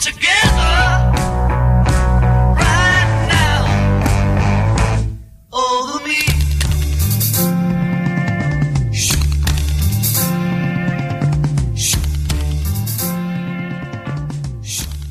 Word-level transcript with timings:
together 0.00 0.49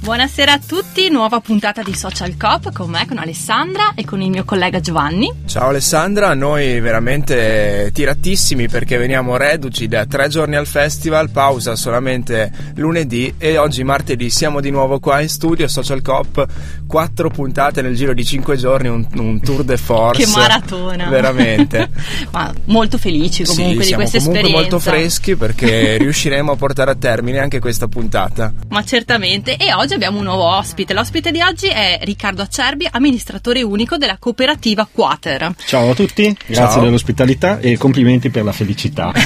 Buonasera 0.09 0.53
a 0.53 0.59
tutti, 0.59 1.07
nuova 1.11 1.39
puntata 1.39 1.83
di 1.83 1.93
Social 1.93 2.35
Cop 2.35 2.73
con 2.73 2.89
me, 2.89 3.05
con 3.05 3.19
Alessandra 3.19 3.93
e 3.93 4.05
con 4.05 4.23
il 4.23 4.31
mio 4.31 4.43
collega 4.43 4.79
Giovanni. 4.79 5.31
Ciao 5.45 5.67
Alessandra, 5.67 6.33
noi 6.33 6.79
veramente 6.79 7.91
tiratissimi 7.93 8.67
perché 8.67 8.97
veniamo 8.97 9.37
reduci 9.37 9.87
da 9.87 10.07
tre 10.07 10.27
giorni 10.27 10.55
al 10.55 10.65
festival, 10.65 11.29
pausa 11.29 11.75
solamente 11.75 12.51
lunedì 12.77 13.35
e 13.37 13.59
oggi 13.59 13.83
martedì 13.83 14.31
siamo 14.31 14.61
di 14.61 14.71
nuovo 14.71 14.99
qua 14.99 15.21
in 15.21 15.29
studio 15.29 15.67
Social 15.67 16.01
Cop, 16.01 16.43
quattro 16.87 17.29
puntate 17.29 17.83
nel 17.83 17.95
giro 17.95 18.15
di 18.15 18.25
cinque 18.25 18.57
giorni, 18.57 18.87
un, 18.87 19.05
un 19.13 19.39
tour 19.41 19.63
de 19.63 19.77
force. 19.77 20.23
Che 20.23 20.31
maratona! 20.31 21.07
Veramente. 21.07 21.87
Ma 22.33 22.51
molto 22.65 22.97
felici 22.97 23.43
comunque 23.43 23.83
sì, 23.83 23.89
di 23.89 23.93
questa 23.93 24.17
siamo 24.17 24.33
comunque 24.33 24.49
esperienza. 24.49 24.59
molto 24.59 24.79
freschi 24.79 25.35
perché 25.35 25.97
riusciremo 25.97 26.53
a 26.53 26.55
portare 26.55 26.89
a 26.89 26.95
termine 26.95 27.37
anche 27.37 27.59
questa 27.59 27.87
puntata. 27.87 28.51
Ma 28.69 28.83
certamente, 28.83 29.55
e 29.55 29.71
oggi 29.71 29.97
abbiamo 29.99 30.19
un 30.19 30.23
nuovo 30.23 30.45
ospite. 30.45 30.93
L'ospite 30.93 31.29
di 31.29 31.41
oggi 31.41 31.67
è 31.67 31.99
Riccardo 32.03 32.41
Acerbi, 32.41 32.87
amministratore 32.89 33.61
unico 33.61 33.97
della 33.97 34.15
cooperativa 34.17 34.87
Quater. 34.89 35.53
Ciao 35.65 35.89
a 35.89 35.93
tutti, 35.93 36.23
grazie 36.45 36.53
Ciao. 36.53 36.83
dell'ospitalità 36.83 37.59
e 37.59 37.77
complimenti 37.77 38.29
per 38.29 38.45
la 38.45 38.53
felicità. 38.53 39.11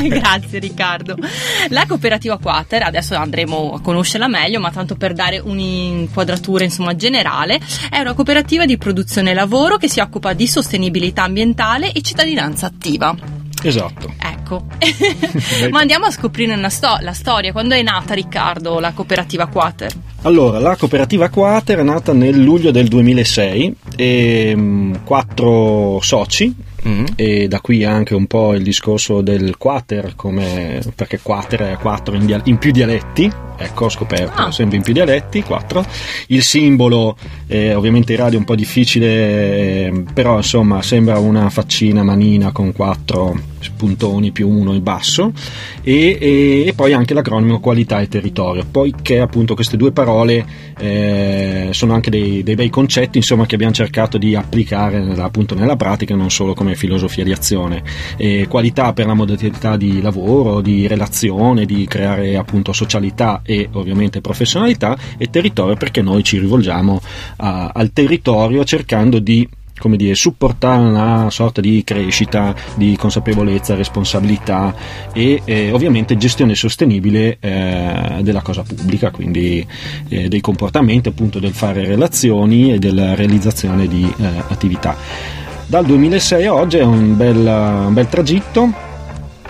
Grazie 0.00 0.58
Riccardo. 0.58 1.16
La 1.68 1.84
cooperativa 1.86 2.38
Quater, 2.38 2.82
adesso 2.82 3.14
andremo 3.14 3.74
a 3.74 3.80
conoscerla 3.82 4.26
meglio, 4.26 4.58
ma 4.58 4.70
tanto 4.70 4.96
per 4.96 5.12
dare 5.12 5.38
un'inquadratura 5.38 6.64
insomma 6.64 6.96
generale, 6.96 7.60
è 7.90 7.98
una 7.98 8.14
cooperativa 8.14 8.64
di 8.64 8.78
produzione 8.78 9.32
e 9.32 9.34
lavoro 9.34 9.76
che 9.76 9.88
si 9.88 10.00
occupa 10.00 10.32
di 10.32 10.46
sostenibilità 10.46 11.24
ambientale 11.24 11.92
e 11.92 12.00
cittadinanza 12.00 12.66
attiva. 12.66 13.39
Esatto. 13.68 14.12
Ecco, 14.18 14.64
ma 15.70 15.80
andiamo 15.80 16.06
a 16.06 16.10
scoprire 16.10 16.54
una 16.54 16.68
sto- 16.70 16.98
la 17.00 17.12
storia. 17.12 17.52
Quando 17.52 17.74
è 17.74 17.82
nata 17.82 18.14
Riccardo 18.14 18.78
la 18.80 18.92
cooperativa 18.92 19.46
Quater? 19.46 19.92
Allora, 20.22 20.58
la 20.58 20.76
cooperativa 20.76 21.28
Quater 21.28 21.78
è 21.78 21.82
nata 21.82 22.12
nel 22.12 22.38
luglio 22.42 22.70
del 22.70 22.88
2006 22.88 23.74
e 23.96 24.52
mm, 24.56 24.94
quattro 25.04 25.98
soci 26.02 26.68
Mm. 26.88 27.04
e 27.14 27.46
da 27.46 27.60
qui 27.60 27.84
anche 27.84 28.14
un 28.14 28.26
po' 28.26 28.54
il 28.54 28.62
discorso 28.62 29.20
del 29.20 29.58
quater 29.58 30.14
come, 30.16 30.80
perché 30.94 31.20
quater 31.22 31.60
è 31.72 31.76
quattro 31.76 32.14
in, 32.14 32.24
dia- 32.24 32.40
in 32.44 32.56
più 32.56 32.70
dialetti 32.70 33.30
ecco 33.60 33.84
ho 33.84 33.88
scoperto 33.88 34.42
Ah. 34.42 34.50
sempre 34.52 34.76
in 34.78 34.82
più 34.82 34.92
dialetti 34.92 35.42
quattro. 35.42 35.84
Il 36.28 36.42
simbolo 36.42 37.16
eh, 37.46 37.74
ovviamente 37.74 38.12
in 38.12 38.18
radio 38.18 38.36
è 38.36 38.40
un 38.40 38.44
po' 38.46 38.54
difficile 38.54 39.06
eh, 39.06 40.04
però 40.12 40.36
insomma 40.38 40.82
sembra 40.82 41.18
una 41.18 41.50
faccina 41.50 42.02
manina 42.02 42.52
con 42.52 42.72
quattro 42.72 43.38
puntoni 43.76 44.30
più 44.32 44.48
uno 44.48 44.72
in 44.74 44.82
basso. 44.82 45.32
E, 45.82 46.16
e- 46.20 46.64
e 46.66 46.72
poi 46.74 46.92
anche 46.94 47.12
l'acronimo 47.14 47.60
qualità 47.60 48.00
e 48.00 48.08
territorio. 48.08 48.64
Poiché 48.70 49.20
appunto 49.20 49.54
queste 49.54 49.76
due 49.76 49.92
parole 49.92 50.44
eh, 50.78 51.68
sono 51.72 51.92
anche 51.92 52.08
dei, 52.10 52.42
dei 52.42 52.54
bei 52.54 52.70
concetti 52.70 53.18
insomma 53.18 53.44
che 53.46 53.54
abbiamo 53.56 53.72
cercato 53.74 54.16
di 54.18 54.34
applicare 54.34 54.98
nella- 55.00 55.24
appunto 55.24 55.54
nella 55.54 55.76
pratica 55.76 56.14
non 56.14 56.30
solo 56.30 56.54
come 56.54 56.74
filosofia 56.74 57.24
di 57.24 57.32
azione. 57.32 57.82
Qualità 58.48 58.92
per 58.92 59.06
la 59.06 59.14
modalità 59.14 59.76
di 59.76 60.00
lavoro 60.00 60.60
di 60.60 60.86
relazione 60.86 61.64
di 61.66 61.86
creare 61.86 62.36
appunto 62.36 62.72
socialità 62.72 63.42
e 63.50 63.68
ovviamente 63.72 64.20
professionalità 64.20 64.96
e 65.18 65.28
territorio 65.28 65.74
perché 65.74 66.02
noi 66.02 66.22
ci 66.22 66.38
rivolgiamo 66.38 67.00
a- 67.38 67.72
al 67.74 67.92
territorio 67.92 68.62
cercando 68.64 69.18
di 69.18 69.48
come 69.80 69.96
dire, 69.96 70.14
supportare 70.14 70.82
una 70.82 71.30
sorta 71.30 71.62
di 71.62 71.82
crescita, 71.82 72.54
di 72.74 72.96
consapevolezza, 72.98 73.74
responsabilità 73.74 74.74
e 75.14 75.40
eh, 75.42 75.70
ovviamente 75.72 76.18
gestione 76.18 76.54
sostenibile 76.54 77.38
eh, 77.40 78.18
della 78.20 78.42
cosa 78.42 78.62
pubblica, 78.62 79.10
quindi 79.10 79.66
eh, 80.08 80.28
dei 80.28 80.42
comportamenti, 80.42 81.08
appunto 81.08 81.38
del 81.38 81.54
fare 81.54 81.86
relazioni 81.86 82.74
e 82.74 82.78
della 82.78 83.14
realizzazione 83.14 83.88
di 83.88 84.04
eh, 84.04 84.24
attività. 84.48 84.94
Dal 85.64 85.86
2006 85.86 86.44
a 86.44 86.54
oggi 86.54 86.76
è 86.76 86.84
un 86.84 87.16
bel, 87.16 87.38
un 87.38 87.94
bel 87.94 88.08
tragitto. 88.08 88.88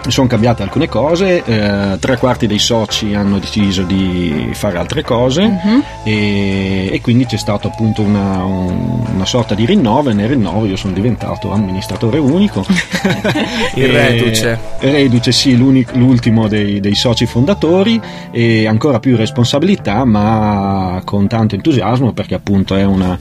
Sono 0.09 0.27
cambiate 0.27 0.63
alcune 0.63 0.89
cose, 0.89 1.45
eh, 1.45 1.99
tre 1.99 2.17
quarti 2.17 2.47
dei 2.47 2.59
soci 2.59 3.15
hanno 3.15 3.39
deciso 3.39 3.83
di 3.83 4.49
fare 4.53 4.79
altre 4.79 5.03
cose 5.05 5.47
Mhm. 5.47 5.83
e, 6.05 6.89
e 6.93 7.01
quindi 7.01 7.27
c'è 7.27 7.37
stato 7.37 7.69
appunto 7.69 8.01
una, 8.03 8.43
un- 8.43 9.05
una 9.15 9.25
sorta 9.27 9.55
di 9.55 9.65
rinnovo 9.67 10.11
e 10.11 10.15
nel 10.15 10.29
rinnovo 10.29 10.65
io 10.67 10.77
sono 10.77 10.95
diventato 10.95 11.53
amministratore 11.53 12.19
unico 12.19 12.65
Il 13.77 13.85
E- 13.85 14.09
reduce. 14.11 14.59
reduce 14.81 15.33
sì 15.33 15.57
l'ultimo 15.57 16.49
dei, 16.49 16.81
dei 16.81 16.95
soci 16.95 17.27
fondatori 17.27 18.01
e 18.33 18.67
ancora 18.67 18.99
più 19.01 19.17
responsabilità 19.17 20.05
ma 20.07 21.01
con 21.05 21.29
tanto 21.29 21.55
entusiasmo 21.55 22.13
perché 22.13 22.35
appunto 22.35 22.75
è 22.75 22.85
una 22.85 23.17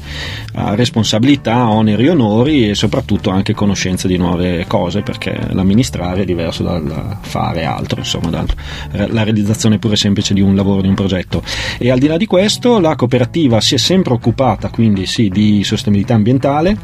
responsabilità 0.75 1.69
oneri 1.69 2.05
e 2.05 2.09
onori 2.09 2.69
e 2.69 2.75
soprattutto 2.75 3.29
anche 3.29 3.53
conoscenza 3.53 4.07
di 4.07 4.17
nuove 4.17 4.65
cose 4.67 5.01
perché 5.01 5.37
l'amministrare 5.51 6.21
è 6.21 6.25
diverso 6.25 6.63
dal 6.77 7.17
fare 7.21 7.63
altro 7.63 7.99
insomma 7.99 8.29
dal- 8.29 8.47
la 8.91 9.23
realizzazione 9.23 9.79
pure 9.79 9.95
semplice 9.95 10.33
di 10.33 10.41
un 10.41 10.55
lavoro 10.55 10.81
di 10.81 10.87
un 10.87 10.95
progetto. 10.95 11.41
E 11.77 11.89
al 11.89 11.99
di 11.99 12.07
là 12.07 12.17
di 12.17 12.25
questo 12.25 12.79
la 12.79 12.95
cooperativa 12.95 13.59
si 13.61 13.75
è 13.75 13.77
sempre 13.77 14.13
occupata 14.13 14.69
quindi 14.69 15.05
sì 15.05 15.29
di 15.29 15.63
sostenibilità 15.63 16.13
ambientale 16.13 16.77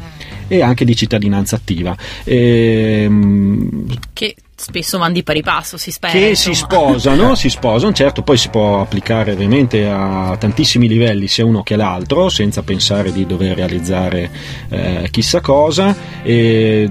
e 0.48 0.62
anche 0.62 0.84
di 0.84 0.96
cittadinanza 0.96 1.56
attiva. 1.56 1.96
Ehm, 2.24 3.84
Che 4.12 4.34
spesso 4.66 4.98
vanno 4.98 5.12
di 5.12 5.22
pari 5.22 5.42
passo, 5.42 5.76
si 5.76 5.92
spera. 5.92 6.12
che 6.12 6.34
si 6.34 6.48
insomma. 6.48 6.72
sposano, 6.72 7.34
si 7.36 7.48
sposano, 7.48 7.92
certo, 7.92 8.22
poi 8.22 8.36
si 8.36 8.48
può 8.48 8.80
applicare 8.80 9.32
ovviamente 9.32 9.86
a 9.86 10.36
tantissimi 10.36 10.88
livelli, 10.88 11.28
sia 11.28 11.44
uno 11.44 11.62
che 11.62 11.76
l'altro, 11.76 12.28
senza 12.28 12.62
pensare 12.62 13.12
di 13.12 13.26
dover 13.26 13.56
realizzare 13.56 14.28
eh, 14.68 15.08
chissà 15.12 15.40
cosa. 15.40 15.94
E 16.24 16.90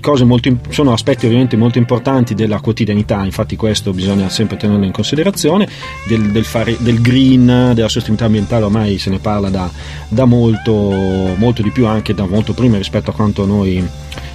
cose 0.00 0.24
molto 0.24 0.56
sono 0.70 0.92
aspetti 0.92 1.26
ovviamente 1.26 1.56
molto 1.58 1.76
importanti 1.76 2.34
della 2.34 2.60
quotidianità, 2.60 3.22
infatti 3.24 3.56
questo 3.56 3.92
bisogna 3.92 4.30
sempre 4.30 4.56
tenerlo 4.56 4.86
in 4.86 4.92
considerazione, 4.92 5.68
del, 6.06 6.30
del 6.30 6.44
fare, 6.46 6.76
del 6.78 7.02
green, 7.02 7.72
della 7.74 7.88
sostenibilità 7.88 8.24
ambientale 8.24 8.64
ormai 8.64 8.98
se 8.98 9.10
ne 9.10 9.18
parla 9.18 9.50
da, 9.50 9.70
da 10.08 10.24
molto, 10.24 10.72
molto 11.36 11.60
di 11.60 11.70
più, 11.70 11.86
anche 11.86 12.14
da 12.14 12.24
molto 12.24 12.54
prima 12.54 12.78
rispetto 12.78 13.10
a 13.10 13.12
quanto 13.12 13.44
noi 13.44 13.86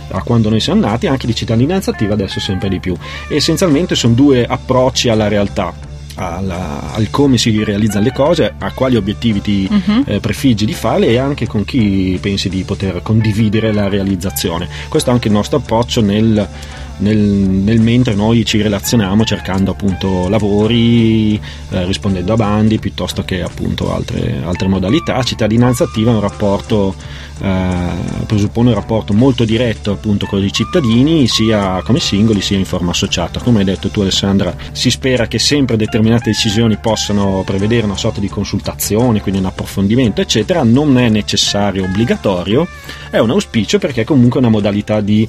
a 0.10 0.22
quando 0.24 0.50
noi 0.50 0.60
siamo 0.60 0.82
nati, 0.82 1.08
anche 1.08 1.28
di 1.28 1.36
cittadinanza 1.36 1.92
attiva 1.92 2.14
adesso 2.14 2.40
sempre 2.40 2.70
di 2.70 2.80
più. 2.80 2.96
Essenzialmente 3.30 3.96
sono 3.96 4.14
due 4.14 4.46
approcci 4.46 5.10
alla 5.10 5.28
realtà. 5.28 5.86
alla- 6.20 6.94
al 6.96 7.12
come 7.12 7.38
si 7.38 7.64
realizzano 7.64 8.04
le 8.06 8.12
cose, 8.12 8.52
a 8.58 8.72
quali 8.72 8.96
obiettivi 8.96 9.40
ti 9.40 9.68
Mhm. 9.70 10.04
eh, 10.08 10.20
prefiggi 10.20 10.66
di 10.66 10.74
fare 10.74 11.06
e 11.06 11.18
anche 11.18 11.46
con 11.46 11.64
chi 11.64 12.18
pensi 12.20 12.50
di 12.50 12.64
poter 12.64 13.02
condividere 13.04 13.72
la 13.72 13.88
realizzazione. 13.88 14.68
Questo 14.90 15.12
è 15.12 15.14
anche 15.14 15.28
il 15.28 15.36
nostro 15.36 15.58
approccio 15.60 16.02
nel, 16.02 16.48
nel- 17.00 17.18
nel 17.18 17.80
mentre 17.80 18.16
noi 18.16 18.46
ci 18.46 18.62
relazioniamo 18.62 19.24
cercando 19.24 19.72
appunto 19.72 20.28
lavori, 20.30 21.36
eh, 21.36 21.86
rispondendo 21.86 22.34
a 22.34 22.36
bandi 22.36 22.80
piuttosto 22.80 23.24
che 23.24 23.42
appunto 23.42 23.94
altre, 23.94 24.42
altre 24.44 24.68
modalità. 24.68 25.22
Cittadinanza 25.24 25.84
attiva 25.86 26.12
è 26.12 26.16
un 26.16 26.22
rapporto, 26.22 26.96
eh, 27.42 28.26
presuppone 28.26 28.70
un 28.70 28.76
rapporto 28.76 29.14
molto 29.14 29.46
diretto 29.46 29.92
appunto 29.92 30.26
con 30.26 30.44
i 30.44 30.52
cittadini, 30.52 31.28
sia 31.28 31.82
come 31.84 32.00
singoli 32.00 32.42
sia 32.42 32.58
in 32.58 32.66
forma 32.66 32.92
associata. 32.92 33.40
Come 33.40 33.60
hai 33.60 33.66
detto 33.66 33.90
tu 33.90 34.02
Alessandra, 34.02 34.56
si 34.72 34.90
spera 34.90 35.28
che 35.28 35.40
sempre 35.40 35.78
determinate 35.78 36.32
decisioni 36.32 36.78
possano 36.78 37.44
prevedere 37.46 37.86
una 37.86 37.98
sorta 37.98 38.20
di 38.20 38.30
consultazione, 38.30 39.22
quindi 39.22 39.40
un 39.40 39.48
approfondimento, 39.48 40.22
eccetera. 40.22 40.64
Non 40.64 40.98
è 40.98 41.10
necessario, 41.10 41.84
obbligatorio, 41.84 42.68
è 43.10 43.20
un 43.20 43.30
auspicio 43.30 43.78
perché 43.80 44.02
è 44.02 44.06
comunque 44.06 44.40
una 44.40 44.50
modalità 44.50 45.02
di 45.02 45.28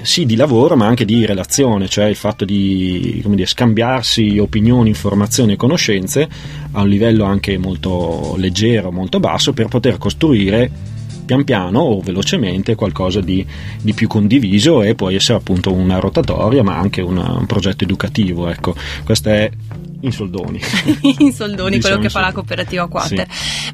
sì 0.00 0.24
di 0.24 0.36
lavoro 0.36 0.76
ma 0.76 0.86
anche 0.86 1.04
di 1.04 1.26
relazione, 1.26 1.88
cioè 1.88 2.06
il 2.06 2.16
fatto 2.16 2.44
di 2.44 3.22
dire, 3.24 3.46
scambiarsi 3.46 4.38
opinioni, 4.38 4.88
informazioni 4.88 5.52
e 5.52 5.56
conoscenze 5.56 6.28
a 6.72 6.80
un 6.82 6.88
livello 6.88 7.24
anche 7.24 7.58
molto 7.58 8.34
leggero, 8.36 8.90
molto 8.90 9.20
basso 9.20 9.52
per 9.52 9.68
poter 9.68 9.98
costruire 9.98 10.70
pian 11.24 11.44
piano 11.44 11.80
o 11.80 12.00
velocemente 12.00 12.74
qualcosa 12.74 13.20
di, 13.20 13.46
di 13.80 13.92
più 13.92 14.08
condiviso 14.08 14.82
e 14.82 14.94
può 14.94 15.10
essere 15.10 15.38
appunto 15.38 15.72
una 15.72 15.98
rotatoria 15.98 16.62
ma 16.62 16.76
anche 16.76 17.00
una- 17.00 17.36
un 17.38 17.46
progetto 17.46 17.84
educativo. 17.84 18.48
Ecco, 18.48 18.74
questa 19.04 19.30
è 19.30 19.50
In 20.02 20.12
soldoni. 20.12 20.60
in 21.18 21.32
soldoni, 21.32 21.76
Diciamo 21.76 21.94
quello 21.94 22.00
che 22.00 22.08
fa 22.08 22.20
la 22.20 22.32
cooperativa 22.32 22.88
Quater. 22.88 23.26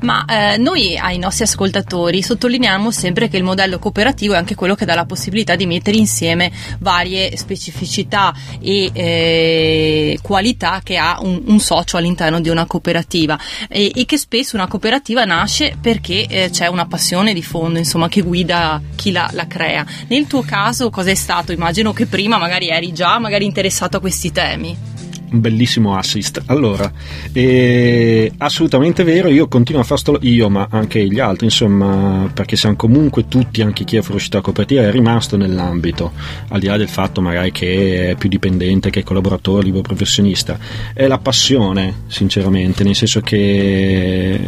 Ma 0.03 0.25
eh, 0.27 0.57
noi 0.59 0.97
ai 0.99 1.19
nostri 1.19 1.45
ascoltatori 1.45 2.23
sottolineiamo 2.23 2.91
sempre 2.91 3.29
che 3.29 3.39
il 3.39 3.45
modello 3.45 3.79
cooperativo 3.79 4.35
è 4.35 4.37
anche 4.37 4.55
quello 4.55 4.75
che 4.75 4.85
dà 4.85 4.95
la 4.95 5.07
possibilità 5.07 5.57
di 5.57 5.65
mettere 5.65 5.97
insieme 5.97 6.53
varie 6.81 7.35
specificità 7.37 8.35
e 8.61 8.91
eh, 8.93 10.19
qualità 10.21 10.81
che 10.83 10.99
ha 10.99 11.19
un, 11.21 11.43
un 11.47 11.61
socio 11.61 11.97
all'interno 11.97 12.41
di 12.41 12.51
una 12.51 12.67
cooperativa 12.67 13.39
e, 13.69 13.91
e 13.95 14.05
che 14.05 14.19
spesso 14.19 14.57
una 14.57 14.67
cooperativa 14.67 15.25
nasce 15.25 15.77
perché 15.81 16.27
eh, 16.27 16.51
c'è 16.51 16.67
una 16.67 16.87
passione 16.87 17.33
di 17.33 17.43
fondo, 17.43 17.79
insomma, 17.79 18.09
che 18.09 18.21
guida 18.21 18.81
chi 18.97 19.13
la, 19.13 19.31
la 19.33 19.47
crea. 19.47 19.85
Nel 20.09 20.27
tuo 20.27 20.43
caso 20.43 20.91
cosa 20.91 21.11
è 21.11 21.15
stato? 21.15 21.53
Immagino 21.53 21.95
che 21.95 22.05
prima 22.07 22.37
magari 22.37 22.69
eri 22.69 22.93
già 22.93 23.19
magari 23.19 23.47
interessato 23.47 23.97
a 23.97 24.01
questi 24.01 24.31
temi. 24.31 24.98
Bellissimo 25.31 25.97
assist. 25.97 26.43
Allora, 26.47 26.91
eh, 27.33 28.33
assolutamente 28.39 29.05
vero, 29.05 29.29
io 29.29 29.47
continuo 29.47 29.83
a 29.83 29.85
fare 29.85 30.01
sto 30.01 30.19
io, 30.23 30.49
ma 30.49 30.69
anche 30.71 31.07
gli 31.07 31.21
altri, 31.21 31.47
insomma, 31.47 32.31
perché 32.33 32.57
siamo 32.57 32.77
comunque 32.77 33.29
tutti, 33.29 33.61
anche 33.61 33.85
chi 33.85 33.97
è 33.97 34.01
fuoriuscita 34.01 34.41
cooperativa, 34.41 34.83
è 34.83 34.91
rimasto 34.91 35.37
nell'ambito, 35.37 36.13
al 36.49 36.61
di 36.61 36.67
là 36.67 36.77
del 36.77 36.89
fatto 36.89 37.21
magari 37.21 37.53
che 37.53 38.11
è 38.11 38.15
più 38.17 38.29
dipendente, 38.29 38.91
che 38.91 39.01
è 39.01 39.03
collaboratore, 39.03 39.65
libero 39.65 39.83
professionista. 39.83 40.59
È 40.95 41.07
la 41.07 41.19
passione, 41.19 42.05
sinceramente, 42.07 42.83
nel 42.83 42.95
senso 42.95 43.21
che 43.21 44.41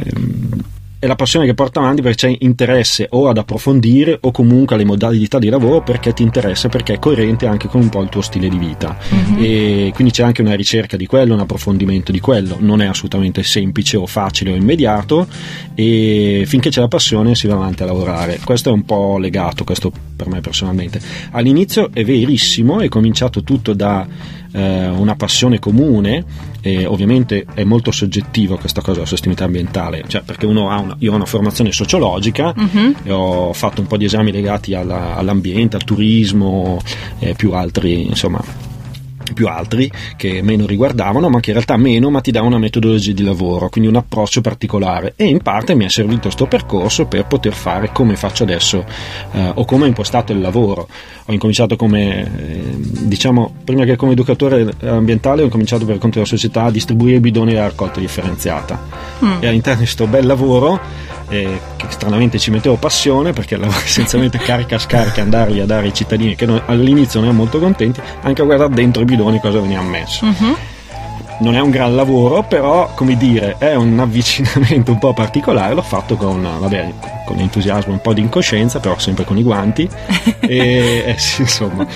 è 1.00 1.06
la 1.06 1.14
passione 1.14 1.46
che 1.46 1.54
porta 1.54 1.80
avanti 1.80 2.02
perché 2.02 2.28
c'è 2.28 2.36
interesse 2.40 3.06
o 3.08 3.28
ad 3.28 3.38
approfondire 3.38 4.18
o 4.20 4.30
comunque 4.30 4.74
alle 4.74 4.84
modalità 4.84 5.38
di 5.38 5.48
lavoro 5.48 5.82
perché 5.82 6.12
ti 6.12 6.22
interessa, 6.22 6.68
perché 6.68 6.92
è 6.92 6.98
coerente 6.98 7.46
anche 7.46 7.68
con 7.68 7.80
un 7.80 7.88
po' 7.88 8.02
il 8.02 8.10
tuo 8.10 8.20
stile 8.20 8.50
di 8.50 8.58
vita. 8.58 8.98
E 9.38 9.92
quindi 9.94 10.12
c'è 10.12 10.24
anche 10.24 10.42
una 10.42 10.52
ricerca 10.52 10.98
di 10.98 11.06
quello, 11.06 11.32
un 11.32 11.40
approfondimento 11.40 12.12
di 12.12 12.20
quello. 12.20 12.58
Non 12.60 12.82
è 12.82 12.86
assolutamente 12.86 13.42
semplice 13.42 13.96
o 13.96 14.04
facile 14.04 14.52
o 14.52 14.56
immediato 14.56 15.26
e 15.74 16.44
finché 16.46 16.68
c'è 16.68 16.80
la 16.80 16.88
passione 16.88 17.34
si 17.34 17.46
va 17.46 17.54
avanti 17.54 17.82
a 17.82 17.86
lavorare. 17.86 18.38
Questo 18.44 18.68
è 18.68 18.72
un 18.72 18.84
po' 18.84 19.16
legato, 19.16 19.64
questo 19.64 19.90
per 20.14 20.28
me 20.28 20.42
personalmente. 20.42 21.00
All'inizio 21.30 21.88
è 21.94 22.04
verissimo, 22.04 22.80
è 22.80 22.88
cominciato 22.88 23.42
tutto 23.42 23.72
da 23.72 24.06
eh, 24.52 24.88
una 24.88 25.14
passione 25.16 25.58
comune 25.58 26.24
e 26.60 26.84
ovviamente 26.86 27.46
è 27.54 27.64
molto 27.64 27.90
soggettivo 27.90 28.56
questa 28.56 28.80
cosa 28.80 28.94
della 28.96 29.06
sostenibilità 29.06 29.46
ambientale, 29.46 30.04
cioè 30.08 30.22
perché 30.22 30.46
uno 30.46 30.68
ha 30.70 30.78
una, 30.78 30.96
io 30.98 31.12
ho 31.12 31.14
una 31.16 31.24
formazione 31.26 31.72
sociologica 31.72 32.52
Mhm. 32.56 32.96
e 33.04 33.12
ho 33.12 33.52
fatto 33.52 33.80
un 33.80 33.86
po' 33.86 33.96
di 33.96 34.04
esami 34.04 34.30
legati 34.32 34.74
alla- 34.74 35.14
all'ambiente, 35.16 35.76
al 35.76 35.84
turismo 35.84 36.78
e 37.18 37.34
più 37.34 37.52
altri, 37.52 38.06
insomma 38.06 38.42
più 39.32 39.46
altri 39.46 39.88
che 40.16 40.42
meno 40.42 40.66
riguardavano, 40.66 41.28
ma 41.28 41.38
che 41.38 41.50
in 41.50 41.54
realtà 41.56 41.76
meno, 41.76 42.10
ma 42.10 42.20
ti 42.20 42.32
dà 42.32 42.42
una 42.42 42.58
metodologia 42.58 43.12
di 43.12 43.22
lavoro, 43.22 43.68
quindi 43.68 43.88
un 43.88 43.94
approccio 43.94 44.40
particolare. 44.40 45.12
E 45.14 45.26
in 45.26 45.38
parte 45.40 45.76
mi 45.76 45.84
è 45.84 45.88
servito 45.88 46.22
questo 46.22 46.46
percorso 46.46 47.06
per 47.06 47.26
poter 47.26 47.52
fare 47.52 47.90
come 47.92 48.16
faccio 48.16 48.42
adesso 48.42 48.84
eh, 49.32 49.52
o 49.54 49.64
come 49.64 49.84
ho 49.84 49.86
impostato 49.86 50.32
il 50.32 50.40
lavoro. 50.40 50.88
Ho 51.26 51.32
incominciato 51.32 51.76
come, 51.76 52.22
eh, 52.38 52.59
diciamo, 52.80 53.52
prima 53.64 53.84
che 53.84 53.96
come 53.96 54.12
educatore 54.12 54.74
ambientale, 54.84 55.42
ho 55.42 55.44
incominciato 55.44 55.84
per 55.84 55.98
conto 55.98 56.16
della 56.16 56.28
società 56.28 56.64
a 56.64 56.70
distribuire 56.70 57.20
bidoni 57.20 57.52
della 57.52 57.66
raccolta 57.66 58.00
differenziata. 58.00 58.80
Mm. 59.24 59.42
E 59.42 59.46
all'interno 59.46 59.80
di 59.80 59.84
questo 59.84 60.06
bel 60.06 60.26
lavoro 60.26 60.80
eh, 61.28 61.60
che 61.76 61.86
stranamente 61.88 62.38
ci 62.38 62.50
mettevo 62.50 62.76
passione 62.76 63.32
perché 63.32 63.54
era 63.54 63.66
essenzialmente 63.68 64.38
carica 64.42 64.78
scarica 64.78 65.22
andarli 65.22 65.60
a 65.60 65.66
dare 65.66 65.86
ai 65.86 65.94
cittadini 65.94 66.34
che 66.34 66.44
noi 66.46 66.60
all'inizio 66.66 67.20
non 67.20 67.28
erano 67.28 67.44
molto 67.44 67.58
contenti 67.60 68.00
anche 68.22 68.42
a 68.42 68.44
guardare 68.44 68.74
dentro 68.74 69.02
i 69.02 69.04
bidoni 69.04 69.38
cosa 69.38 69.60
veniva 69.60 69.80
messo 69.82 70.26
Mhm. 70.26 70.56
non 71.40 71.54
è 71.54 71.60
un 71.60 71.70
gran 71.70 71.94
lavoro 71.94 72.42
però 72.42 72.90
come 72.96 73.16
dire 73.16 73.56
è 73.58 73.74
un 73.76 73.96
avvicinamento 74.00 74.90
un 74.90 74.98
po' 74.98 75.12
particolare 75.12 75.72
l'ho 75.74 75.82
fatto 75.82 76.16
con, 76.16 76.42
vabbè, 76.42 76.92
con 77.30 77.38
entusiasmo 77.38 77.92
un 77.92 78.00
po' 78.00 78.12
di 78.12 78.20
incoscienza 78.20 78.80
però 78.80 78.98
sempre 78.98 79.24
con 79.24 79.38
i 79.38 79.42
guanti 79.44 79.88
e 80.40 81.04
eh, 81.06 81.14
sì, 81.16 81.42
insomma 81.42 81.86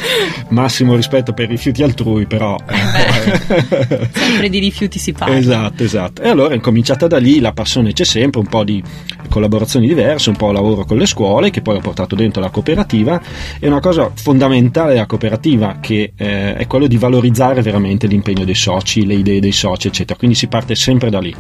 massimo 0.51 0.95
rispetto 0.95 1.33
per 1.33 1.47
i 1.47 1.49
rifiuti 1.49 1.83
altrui 1.83 2.27
però 2.27 2.57
Beh, 2.65 4.09
sempre 4.13 4.49
di 4.49 4.59
rifiuti 4.59 4.99
si 4.99 5.13
parla. 5.13 5.37
Esatto, 5.37 5.83
esatto. 5.83 6.23
E 6.23 6.29
allora 6.29 6.55
è 6.55 6.61
cominciata 6.61 7.07
da 7.07 7.19
lì, 7.19 7.41
la 7.41 7.53
passione 7.53 7.93
c'è 7.93 8.05
sempre, 8.05 8.41
un 8.41 8.47
po' 8.47 8.65
di 8.65 8.83
collaborazioni 9.29 9.87
diverse, 9.87 10.31
un 10.31 10.37
po' 10.37 10.53
lavoro 10.53 10.85
con 10.85 10.97
le 10.97 11.07
scuole 11.07 11.51
che 11.51 11.61
poi 11.61 11.77
ho 11.77 11.81
portato 11.81 12.15
dentro 12.15 12.41
la 12.41 12.51
cooperativa 12.51 13.21
e 13.59 13.67
una 13.67 13.81
cosa 13.81 14.11
fondamentale 14.15 14.93
della 14.93 15.07
cooperativa 15.07 15.79
che 15.81 16.13
eh, 16.17 16.55
è 16.55 16.67
quello 16.67 16.87
di 16.87 16.97
valorizzare 16.97 17.63
veramente 17.63 18.07
l'impegno 18.07 18.45
dei 18.45 18.55
soci, 18.55 19.07
le 19.07 19.15
idee 19.15 19.41
dei 19.41 19.53
soci, 19.53 19.89
eccetera. 19.89 20.19
Quindi 20.19 20.37
si 20.37 20.47
parte 20.47 20.75
sempre 20.75 21.11
da 21.11 21.21
lì 21.21 21.35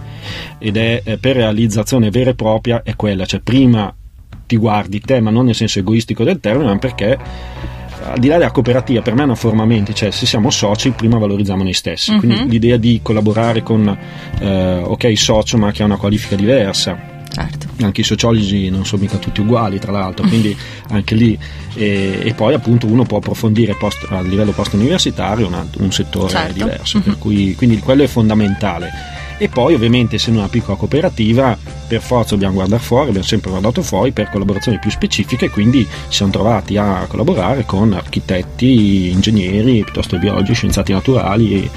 ed 0.58 0.76
è 0.76 1.02
eh, 1.04 1.18
per 1.18 1.36
realizzazione 1.36 2.10
vera 2.10 2.30
e 2.30 2.34
propria 2.34 2.82
è 2.82 2.96
quella, 2.96 3.26
cioè 3.26 3.40
prima 3.40 3.83
ti 4.46 4.56
guardi 4.56 5.00
te, 5.00 5.20
ma 5.20 5.30
non 5.30 5.46
nel 5.46 5.54
senso 5.54 5.78
egoistico 5.78 6.24
del 6.24 6.40
termine, 6.40 6.70
ma 6.70 6.78
perché 6.78 7.18
al 8.06 8.18
di 8.18 8.28
là 8.28 8.36
della 8.36 8.50
cooperativa, 8.50 9.00
per 9.00 9.14
me 9.14 9.22
è 9.22 9.24
una 9.24 9.34
forma 9.34 9.64
mente, 9.64 9.94
cioè 9.94 10.10
se 10.10 10.26
siamo 10.26 10.50
soci 10.50 10.90
prima 10.90 11.16
valorizziamo 11.18 11.62
noi 11.62 11.72
stessi, 11.72 12.12
Mhm. 12.12 12.18
quindi 12.18 12.48
l'idea 12.48 12.76
di 12.76 13.00
collaborare 13.02 13.62
con, 13.62 13.96
eh, 14.40 14.80
ok, 14.82 15.16
socio 15.16 15.56
ma 15.56 15.70
che 15.72 15.82
ha 15.82 15.86
una 15.86 15.96
qualifica 15.96 16.36
diversa, 16.36 17.12
Certo. 17.32 17.66
anche 17.80 18.02
i 18.02 18.04
sociologi 18.04 18.68
non 18.68 18.84
sono 18.84 19.02
mica 19.02 19.16
tutti 19.16 19.40
uguali 19.40 19.78
tra 19.78 19.90
l'altro, 19.90 20.26
quindi 20.28 20.54
anche 20.90 21.14
lì 21.14 21.36
e, 21.74 22.20
e 22.22 22.34
poi 22.34 22.52
appunto 22.54 22.86
uno 22.86 23.04
può 23.04 23.16
approfondire 23.18 23.74
post- 23.74 24.06
a 24.10 24.20
livello 24.20 24.52
post 24.52 24.74
universitario 24.74 25.46
un, 25.46 25.66
un 25.78 25.90
settore 25.90 26.28
Certo. 26.28 26.52
diverso, 26.52 27.00
per 27.00 27.12
Mhm. 27.14 27.18
cui 27.18 27.54
quindi 27.54 27.78
quello 27.78 28.02
è 28.02 28.06
fondamentale. 28.06 28.90
E 29.36 29.48
poi 29.48 29.74
ovviamente 29.74 30.14
essendo 30.16 30.38
una 30.38 30.48
piccola 30.48 30.76
cooperativa 30.76 31.58
per 31.88 32.00
forza 32.00 32.30
dobbiamo 32.34 32.54
guardare 32.54 32.80
fuori, 32.80 33.08
abbiamo 33.08 33.26
sempre 33.26 33.50
guardato 33.50 33.82
fuori 33.82 34.12
per 34.12 34.30
collaborazioni 34.30 34.78
più 34.78 34.90
specifiche, 34.90 35.50
quindi 35.50 35.80
ci 36.08 36.16
siamo 36.16 36.30
trovati 36.32 36.76
a 36.76 37.04
collaborare 37.08 37.64
con 37.66 37.92
architetti, 37.92 39.10
ingegneri, 39.10 39.82
piuttosto 39.82 40.18
biologi, 40.18 40.54
scienziati 40.54 40.92
naturali, 40.92 41.68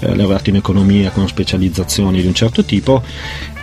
eh, 0.00 0.16
laureati 0.16 0.50
in 0.50 0.56
economia 0.56 1.10
con 1.10 1.28
specializzazioni 1.28 2.20
di 2.20 2.26
un 2.26 2.34
certo 2.34 2.64
tipo 2.64 3.02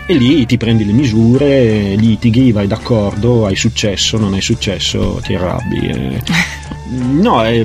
e 0.06 0.14
lì 0.14 0.46
ti 0.46 0.58
prendi 0.58 0.86
le 0.86 0.94
misure, 0.94 1.96
litighi, 1.96 2.52
vai 2.52 2.68
d'accordo, 2.68 3.46
hai 3.46 3.56
successo, 3.56 4.18
non 4.18 4.34
hai 4.34 4.42
successo, 4.42 5.20
ti 5.24 5.34
arrabbi. 5.36 5.80
eh. 5.88 6.22
No, 6.92 7.44
è- 7.44 7.64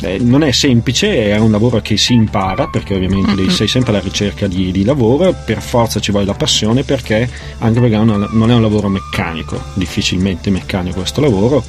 è- 0.00 0.18
non 0.18 0.42
è 0.42 0.50
semplice, 0.52 1.30
è 1.32 1.36
un 1.38 1.50
lavoro 1.50 1.80
che 1.80 1.96
si 1.96 2.12
impara 2.12 2.66
perché 2.68 2.94
ovviamente 2.94 3.42
Mhm. 3.42 3.48
sei 3.48 3.68
sempre 3.68 3.92
alla 3.92 4.00
ricerca 4.00 4.46
di, 4.46 4.70
di 4.72 4.84
lavoro, 4.84 5.34
per 5.44 5.60
forza 5.60 6.00
ci 6.00 6.10
vuole 6.10 6.26
la 6.26 6.34
passione 6.34 6.82
perché 6.82 7.28
anche 7.58 7.80
perché 7.80 7.96
non 7.96 8.28
non 8.32 8.50
è 8.50 8.54
un 8.54 8.62
lavoro 8.62 8.88
meccanico, 8.88 9.60
difficilmente 9.74 10.50
meccanico 10.50 10.98
questo 11.00 11.20
lavoro 11.20 11.62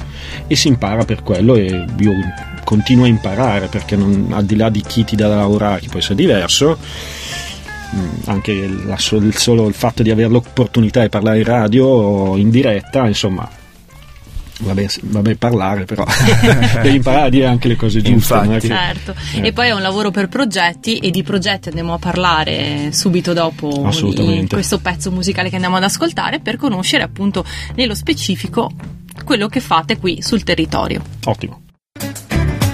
e 0.46 0.56
si 0.56 0.68
impara 0.68 1.04
per 1.04 1.22
quello 1.22 1.54
e 1.56 1.84
io 1.98 2.12
continuo 2.64 3.04
a 3.04 3.08
imparare 3.08 3.66
perché 3.66 3.96
non- 3.96 4.28
al 4.30 4.44
di 4.44 4.56
là 4.56 4.68
di 4.70 4.80
chi 4.80 5.04
ti 5.04 5.16
dà 5.16 5.28
da 5.28 5.36
lavorare, 5.36 5.80
che 5.80 5.88
può 5.88 5.98
essere 5.98 6.14
diverso, 6.16 6.78
Mm, 7.96 8.08
anche 8.24 8.52
la 8.86 8.96
il 8.98 9.36
solo 9.36 9.68
il 9.68 9.74
fatto 9.74 10.02
di 10.02 10.10
avere 10.10 10.28
l'opportunità 10.28 11.00
di 11.02 11.08
parlare 11.08 11.38
in 11.38 11.44
radio 11.44 11.86
o 11.86 12.36
in 12.36 12.50
diretta, 12.50 13.06
insomma, 13.06 13.48
vabbè, 14.60 14.86
s- 14.88 15.00
vabbè 15.02 15.34
parlare 15.36 15.84
però, 15.84 16.04
devi 16.82 16.96
imparare 16.96 17.26
a 17.26 17.30
dire 17.30 17.46
anche 17.46 17.68
le 17.68 17.76
cose 17.76 17.98
giuste. 18.00 18.10
Infatti. 18.34 18.58
che- 18.60 18.66
Certo, 18.68 19.14
Eh. 19.36 19.46
e 19.48 19.52
poi 19.52 19.68
è 19.68 19.72
un 19.72 19.82
lavoro 19.82 20.10
per 20.10 20.28
progetti 20.28 20.98
e 20.98 21.10
di 21.10 21.22
progetti 21.22 21.68
andremo 21.68 21.94
a 21.94 21.98
parlare 21.98 22.90
subito 22.92 23.32
dopo 23.32 23.88
in 24.18 24.46
questo 24.48 24.78
pezzo 24.78 25.10
musicale 25.10 25.48
che 25.48 25.54
andiamo 25.56 25.76
ad 25.76 25.82
ascoltare 25.84 26.40
per 26.40 26.56
conoscere 26.56 27.02
appunto 27.02 27.44
nello 27.74 27.94
specifico 27.94 28.70
quello 29.24 29.46
che 29.48 29.60
fate 29.60 29.98
qui 29.98 30.20
sul 30.22 30.42
territorio. 30.42 31.02
Ottimo. 31.24 31.60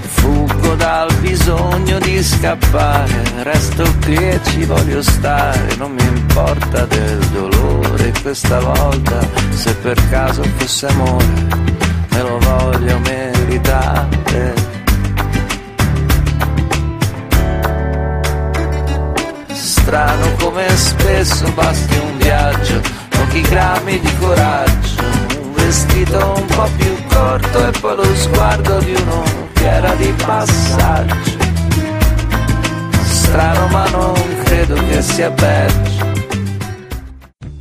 Fuggo 0.03 0.75
dal 0.75 1.13
bisogno 1.21 1.99
di 1.99 2.23
scappare, 2.23 3.23
resto 3.43 3.85
qui 4.03 4.15
e 4.17 4.41
ci 4.45 4.65
voglio 4.65 5.03
stare, 5.03 5.75
non 5.77 5.93
mi 5.93 6.03
importa 6.03 6.85
del 6.87 7.19
dolore 7.33 7.80
questa 8.23 8.61
volta, 8.61 9.19
se 9.51 9.75
per 9.77 9.97
caso 10.11 10.43
fosse 10.57 10.87
amore, 10.87 11.25
me 12.11 12.23
lo 12.23 12.39
voglio 12.39 12.99
meritare. 12.99 14.55
Strano 19.53 20.35
come 20.39 20.69
spesso 20.77 21.51
basti 21.53 21.97
un 21.99 22.19
viaggio, 22.19 22.81
pochi 23.09 23.41
grammi 23.43 23.99
di 23.99 24.17
coraggio, 24.19 25.03
un 25.43 25.53
vestito 25.55 26.35
un 26.37 26.47
po' 26.47 26.69
più 26.77 26.95
corto 27.09 27.67
e 27.67 27.71
poi 27.81 27.97
lo 27.97 28.15
sguardo 28.15 28.79
di 28.79 28.95
uno 28.95 29.25
che 29.55 29.69
era 29.69 29.95
di 29.95 30.15
passaggio. 30.25 31.39
Strano 33.03 33.67
ma 33.69 33.89
non 33.91 34.15
credo 34.45 34.75
che 34.89 35.03
sia 35.03 35.31
peggio. 35.31 35.90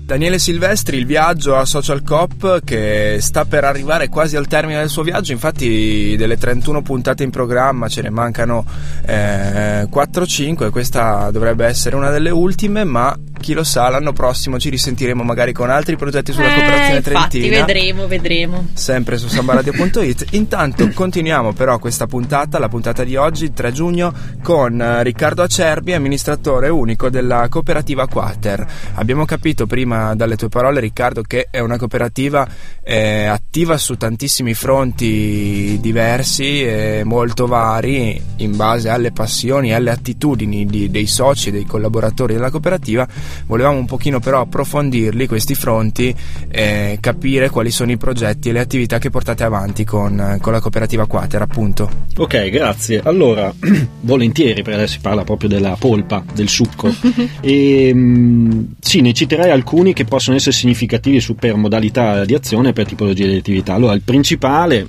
Daniele 0.09 0.39
Silvestri, 0.39 0.97
il 0.97 1.05
viaggio 1.05 1.55
a 1.55 1.65
Social 1.65 2.01
Cop 2.01 2.63
che 2.63 3.17
sta 3.21 3.45
per 3.45 3.63
arrivare 3.63 4.09
quasi 4.09 4.35
al 4.35 4.47
termine 4.47 4.79
del 4.79 4.89
suo 4.89 5.03
viaggio, 5.03 5.33
infatti 5.33 6.15
delle 6.17 6.35
31 6.35 6.81
puntate 6.81 7.21
in 7.21 7.29
programma 7.29 7.87
ce 7.87 8.01
ne 8.01 8.09
mancano 8.09 8.65
eh, 9.05 9.83
4-5 9.83 10.71
questa 10.71 11.29
dovrebbe 11.29 11.67
essere 11.67 11.95
una 11.95 12.09
delle 12.09 12.31
ultime, 12.31 12.85
ma 12.85 13.15
chi 13.39 13.53
lo 13.53 13.63
sa, 13.63 13.89
l'anno 13.89 14.13
prossimo 14.13 14.59
ci 14.59 14.69
risentiremo 14.69 15.23
magari 15.23 15.53
con 15.53 15.69
altri 15.69 15.95
progetti 15.95 16.31
sulla 16.31 16.47
Eh, 16.51 16.53
cooperazione 16.55 16.95
infatti, 16.97 17.39
trentina. 17.39 17.65
vedremo, 17.65 18.07
vedremo. 18.07 18.67
Sempre 18.73 19.17
su 19.17 19.27
sambaradio.it. 19.27 20.27
Intanto 20.31 20.87
continuiamo 20.93 21.53
però 21.53 21.79
questa 21.79 22.05
puntata, 22.07 22.59
la 22.59 22.69
puntata 22.69 23.03
di 23.03 23.15
oggi, 23.15 23.51
3 23.53 23.71
giugno, 23.71 24.13
con 24.43 24.81
eh, 24.81 25.03
Riccardo 25.03 25.41
Acerbi, 25.43 25.93
amministratore 25.93 26.69
unico 26.69 27.09
della 27.09 27.47
cooperativa 27.49 28.07
Quater. 28.07 28.65
Abbiamo 28.95 29.25
capito 29.25 29.65
prima 29.65 30.15
dalle 30.15 30.35
tue 30.35 30.49
parole, 30.49 30.79
Riccardo, 30.79 31.21
che 31.21 31.47
è 31.49 31.59
una 31.59 31.77
cooperativa 31.77 32.47
eh, 32.83 33.25
attiva 33.25 33.77
su 33.77 33.95
tantissimi 33.97 34.53
fronti 34.53 35.77
diversi 35.81 36.61
e 36.63 37.01
molto 37.05 37.47
vari 37.47 38.21
in 38.37 38.55
base 38.55 38.89
alle 38.89 39.11
passioni 39.11 39.69
e 39.69 39.73
alle 39.73 39.91
attitudini 39.91 40.65
di- 40.65 40.89
dei 40.89 41.07
soci 41.07 41.49
e 41.49 41.51
dei 41.51 41.65
collaboratori 41.65 42.33
della 42.33 42.49
cooperativa. 42.49 43.07
Volevamo 43.47 43.77
un 43.77 43.85
pochino 43.85 44.19
però 44.19 44.41
approfondirli 44.41 45.27
questi 45.27 45.55
fronti 45.55 46.13
e 46.49 46.97
capire 46.99 47.49
quali 47.49 47.71
sono 47.71 47.91
i 47.91 47.97
progetti 47.97 48.49
e 48.49 48.51
le 48.51 48.59
attività 48.59 48.97
che 48.97 49.09
portate 49.09 49.43
avanti 49.43 49.83
con, 49.83 50.37
con 50.41 50.53
la 50.53 50.59
cooperativa 50.59 51.07
Quater, 51.07 51.41
appunto. 51.41 51.89
Ok, 52.17 52.49
grazie. 52.49 53.01
Allora, 53.03 53.53
volentieri, 54.01 54.61
perché 54.61 54.79
adesso 54.79 54.93
si 54.93 54.99
parla 54.99 55.23
proprio 55.23 55.49
della 55.49 55.75
polpa, 55.79 56.23
del 56.33 56.49
succo. 56.49 56.93
e, 57.41 57.91
mm, 57.93 58.61
sì, 58.79 59.01
ne 59.01 59.13
citerei 59.13 59.51
alcuni 59.51 59.93
che 59.93 60.05
possono 60.05 60.35
essere 60.35 60.55
significativi 60.55 61.19
su 61.19 61.35
per 61.35 61.55
modalità 61.55 62.25
di 62.25 62.33
azione 62.33 62.69
e 62.69 62.73
per 62.73 62.85
tipologia 62.85 63.25
di 63.25 63.37
attività. 63.37 63.73
Allora, 63.73 63.93
il 63.93 64.01
principale 64.01 64.87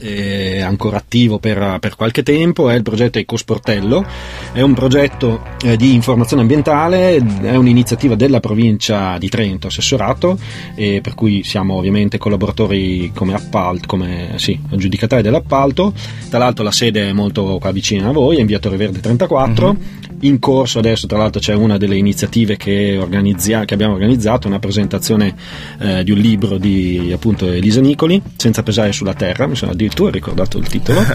è 0.00 0.60
ancora 0.60 0.96
attivo 0.96 1.38
per, 1.38 1.78
per 1.80 1.96
qualche 1.96 2.22
tempo, 2.22 2.68
è 2.68 2.74
il 2.74 2.82
progetto 2.82 3.18
Ecosportello, 3.18 4.04
è 4.52 4.62
un 4.62 4.74
progetto 4.74 5.42
eh, 5.62 5.76
di 5.76 5.94
informazione 5.94 6.42
ambientale, 6.42 7.16
è 7.16 7.54
un'iniziativa 7.54 8.14
della 8.14 8.40
provincia 8.40 9.18
di 9.18 9.28
Trento, 9.28 9.66
assessorato, 9.66 10.38
e 10.74 11.00
per 11.02 11.14
cui 11.14 11.44
siamo 11.44 11.74
ovviamente 11.74 12.18
collaboratori 12.18 13.12
come 13.14 13.34
appalto, 13.34 13.86
come 13.86 14.32
sì, 14.36 14.58
aggiudicatari 14.70 15.22
dell'appalto, 15.22 15.92
tra 16.28 16.38
l'altro 16.38 16.64
la 16.64 16.72
sede 16.72 17.08
è 17.08 17.12
molto 17.12 17.58
qua 17.60 17.70
vicina 17.70 18.08
a 18.08 18.12
voi, 18.12 18.36
è 18.36 18.40
in 18.40 18.46
via 18.46 18.58
Torre 18.58 18.76
Verde 18.76 19.00
34, 19.00 20.08
in 20.20 20.38
corso 20.38 20.78
adesso 20.78 21.06
tra 21.06 21.18
l'altro 21.18 21.40
c'è 21.40 21.54
una 21.54 21.76
delle 21.76 21.96
iniziative 21.96 22.56
che, 22.56 22.96
organizzia- 22.98 23.64
che 23.64 23.74
abbiamo 23.74 23.94
organizzato, 23.94 24.48
una 24.48 24.58
presentazione 24.58 25.34
eh, 25.78 26.04
di 26.04 26.10
un 26.10 26.18
libro 26.18 26.58
di 26.58 27.10
appunto 27.12 27.46
Elisa 27.46 27.80
Nicoli, 27.80 28.20
Senza 28.36 28.62
pesare 28.62 28.92
sulla 28.92 29.14
terra, 29.14 29.46
mi 29.46 29.56
sono 29.56 29.72
addirittura 29.72 30.10
ricordato 30.10 30.58
il 30.58 30.66
titolo. 30.68 31.00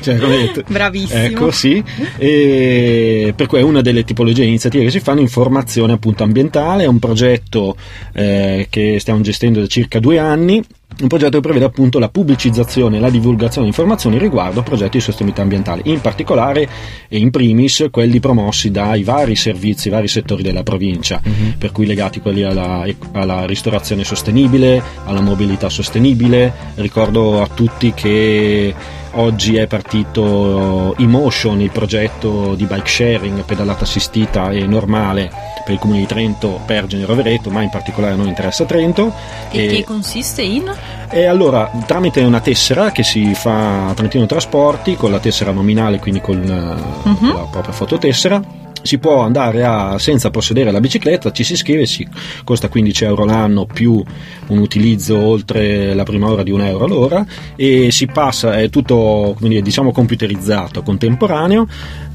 Cioè. 0.00 0.64
Bravissimo. 0.66 1.20
Ecco, 1.20 1.50
sì. 1.50 1.82
E 2.16 3.32
per 3.34 3.46
cui 3.46 3.58
è 3.58 3.62
una 3.62 3.80
delle 3.80 4.04
tipologie 4.04 4.42
di 4.42 4.48
iniziative 4.48 4.84
che 4.84 4.90
si 4.90 5.00
fanno 5.00 5.20
in 5.20 5.28
formazione 5.28 5.92
appunto 5.92 6.22
ambientale, 6.22 6.84
è 6.84 6.86
un 6.86 6.98
progetto 6.98 7.76
eh, 8.12 8.66
che 8.70 8.98
stiamo 9.00 9.20
gestendo 9.20 9.60
da 9.60 9.66
circa 9.66 9.98
due 9.98 10.18
anni 10.18 10.62
un 11.00 11.06
progetto 11.06 11.36
che 11.36 11.42
prevede 11.42 11.64
appunto 11.64 11.98
la 11.98 12.08
pubblicizzazione 12.08 12.96
e 12.96 13.00
la 13.00 13.10
divulgazione 13.10 13.66
di 13.66 13.72
informazioni 13.72 14.18
riguardo 14.18 14.60
a 14.60 14.62
progetti 14.64 14.96
di 14.96 15.02
sostenibilità 15.02 15.42
ambientale, 15.42 15.82
in 15.84 16.00
particolare 16.00 16.68
e 17.08 17.18
in 17.18 17.30
primis 17.30 17.86
quelli 17.90 18.18
promossi 18.18 18.70
dai 18.70 19.04
vari 19.04 19.36
servizi, 19.36 19.88
i 19.88 19.90
vari 19.92 20.08
settori 20.08 20.42
della 20.42 20.64
provincia, 20.64 21.20
per 21.56 21.70
cui 21.70 21.86
legati 21.86 22.20
quelli 22.20 22.42
alla, 22.42 22.84
alla 23.12 23.46
ristorazione 23.46 24.02
sostenibile, 24.02 24.82
alla 25.04 25.20
mobilità 25.20 25.68
sostenibile. 25.68 26.52
Ricordo 26.76 27.42
a 27.42 27.46
tutti 27.46 27.92
che 27.94 28.74
Oggi 29.12 29.56
è 29.56 29.66
partito 29.66 30.94
Emotion, 30.98 31.60
il 31.60 31.70
progetto 31.70 32.54
di 32.54 32.64
bike 32.64 32.88
sharing, 32.88 33.44
pedalata 33.44 33.84
assistita 33.84 34.50
e 34.50 34.66
normale 34.66 35.30
per 35.64 35.74
il 35.74 35.80
comune 35.80 36.00
di 36.00 36.06
Trento, 36.06 36.60
Pergine 36.64 37.02
e 37.02 37.06
Rovereto, 37.06 37.50
ma 37.50 37.62
in 37.62 37.70
particolare 37.70 38.14
a 38.14 38.16
noi 38.16 38.28
interessa 38.28 38.64
Trento. 38.64 39.12
E 39.50 39.66
che 39.66 39.84
consiste 39.84 40.42
in? 40.42 40.70
E 41.10 41.24
allora, 41.24 41.70
tramite 41.86 42.20
una 42.20 42.40
tessera 42.40 42.90
che 42.90 43.02
si 43.02 43.34
fa 43.34 43.88
a 43.88 43.94
Trentino 43.94 44.26
Trasporti, 44.26 44.94
con 44.94 45.10
la 45.10 45.18
tessera 45.18 45.52
nominale, 45.52 45.98
quindi 45.98 46.20
con, 46.20 46.42
eh, 46.42 47.02
con 47.02 47.28
la 47.28 47.48
propria 47.50 47.72
fototessera, 47.72 48.40
si 48.82 48.98
può 48.98 49.20
andare 49.20 49.64
a, 49.64 49.98
senza 49.98 50.30
possedere 50.30 50.70
la 50.70 50.80
bicicletta, 50.80 51.32
ci 51.32 51.44
si 51.44 51.54
iscrive, 51.54 51.86
si, 51.86 52.06
costa 52.44 52.68
15 52.68 53.04
euro 53.04 53.24
l'anno 53.24 53.66
più 53.66 54.02
un 54.48 54.58
utilizzo 54.58 55.18
oltre 55.18 55.94
la 55.94 56.04
prima 56.04 56.30
ora 56.30 56.42
di 56.42 56.50
un 56.50 56.62
euro 56.62 56.84
all'ora 56.84 57.26
e 57.56 57.90
si 57.90 58.06
passa, 58.06 58.58
è 58.58 58.68
tutto 58.70 59.36
dire, 59.40 59.62
diciamo 59.62 59.92
computerizzato, 59.92 60.82
contemporaneo, 60.82 61.66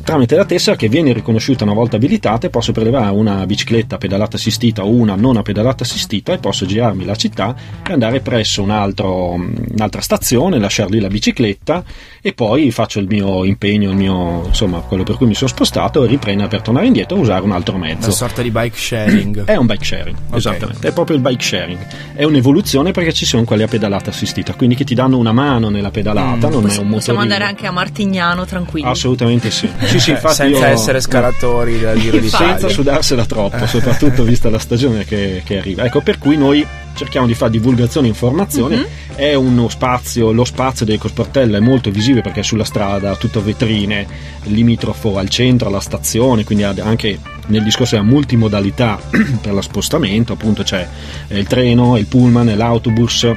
tramite 0.03 0.35
la 0.35 0.45
tessera 0.45 0.75
che 0.75 0.89
viene 0.89 1.13
riconosciuta 1.13 1.63
una 1.63 1.73
volta 1.73 1.95
abilitata 1.95 2.47
e 2.47 2.49
posso 2.49 2.71
prelevare 2.71 3.11
una 3.11 3.45
bicicletta 3.45 3.97
pedalata 3.97 4.35
assistita 4.35 4.83
o 4.83 4.89
una 4.89 5.15
non 5.15 5.37
a 5.37 5.41
pedalata 5.41 5.83
assistita 5.83 6.33
e 6.33 6.37
posso 6.37 6.65
girarmi 6.65 7.05
la 7.05 7.15
città 7.15 7.55
e 7.87 7.91
andare 7.93 8.19
presso 8.19 8.61
un 8.61 8.69
altro, 8.69 9.33
un'altra 9.33 10.01
stazione, 10.01 10.59
lasciare 10.59 10.89
lì 10.91 10.99
la 10.99 11.07
bicicletta 11.07 11.83
e 12.21 12.33
poi 12.33 12.71
faccio 12.71 12.99
il 12.99 13.07
mio 13.07 13.43
impegno, 13.45 13.89
il 13.89 13.95
mio, 13.95 14.43
insomma 14.47 14.79
quello 14.79 15.03
per 15.03 15.15
cui 15.15 15.25
mi 15.27 15.35
sono 15.35 15.49
spostato 15.49 16.03
e 16.03 16.07
riprendo 16.07 16.47
per 16.47 16.61
tornare 16.61 16.85
indietro 16.85 17.17
e 17.17 17.19
usare 17.21 17.43
un 17.43 17.51
altro 17.51 17.77
mezzo. 17.77 18.05
Una 18.07 18.15
sorta 18.15 18.41
di 18.41 18.51
bike 18.51 18.77
sharing. 18.77 19.45
È 19.45 19.55
un 19.55 19.65
bike 19.65 19.83
sharing, 19.85 20.17
Ok. 20.29 20.35
esattamente, 20.37 20.87
è 20.87 20.91
proprio 20.93 21.15
il 21.15 21.21
bike 21.21 21.43
sharing. 21.43 21.79
È 22.13 22.23
un'evoluzione 22.23 22.91
perché 22.91 23.13
ci 23.13 23.25
sono 23.25 23.43
quelli 23.43 23.63
a 23.63 23.67
pedalata 23.67 24.09
assistita, 24.09 24.53
quindi 24.53 24.75
che 24.75 24.83
ti 24.83 24.93
danno 24.95 25.17
una 25.17 25.31
mano 25.31 25.69
nella 25.69 25.91
pedalata, 25.91 26.49
non 26.49 26.67
è 26.67 26.77
un 26.77 26.87
motorino. 26.87 26.95
Possiamo 26.95 27.19
andare 27.19 27.45
anche 27.45 27.67
a 27.67 27.71
Martignano 27.71 28.45
tranquilli. 28.45 28.87
Assolutamente 28.87 29.49
sì. 29.51 29.69
Sì, 29.97 29.99
sì, 30.05 30.11
infatti 30.11 30.35
senza 30.35 30.67
io- 30.67 30.73
essere 30.73 31.01
scalatori 31.01 31.79
del 31.79 31.99
Giro 31.99 32.17
d'Italia. 32.19 32.47
senza 32.57 32.69
sudarsela 32.69 33.25
troppo, 33.25 33.65
soprattutto 33.67 34.23
vista 34.23 34.49
la 34.49 34.59
stagione 34.59 35.05
che, 35.05 35.41
che 35.45 35.57
arriva. 35.57 35.83
Ecco, 35.85 36.01
per 36.01 36.17
cui 36.17 36.37
noi 36.37 36.65
cerchiamo 36.95 37.25
di 37.25 37.33
fare 37.33 37.51
divulgazione 37.51 38.07
e 38.07 38.09
informazione. 38.09 38.75
Mhm. 38.77 38.85
È 39.15 39.33
uno 39.35 39.69
spazio, 39.69 40.31
lo 40.31 40.43
spazio 40.43 40.85
dell'Ecosportello 40.85 41.55
è 41.55 41.59
molto 41.59 41.91
visibile 41.91 42.21
perché 42.21 42.39
è 42.39 42.43
sulla 42.43 42.63
strada, 42.63 43.15
tutto 43.15 43.43
vetrine, 43.43 44.07
limitrofo 44.43 45.17
al 45.17 45.29
centro, 45.29 45.67
alla 45.69 45.79
stazione, 45.79 46.43
quindi 46.43 46.63
anche 46.63 47.19
nel 47.47 47.63
discorso 47.63 47.95
della 47.95 48.07
multimodalità 48.07 48.99
per 49.41 49.53
lo 49.53 49.61
spostamento, 49.61 50.33
appunto 50.33 50.63
c'è 50.63 50.87
eh, 51.27 51.37
il 51.39 51.45
treno, 51.47 51.97
il 51.97 52.05
pullman, 52.05 52.51
l'autobus. 52.55 53.27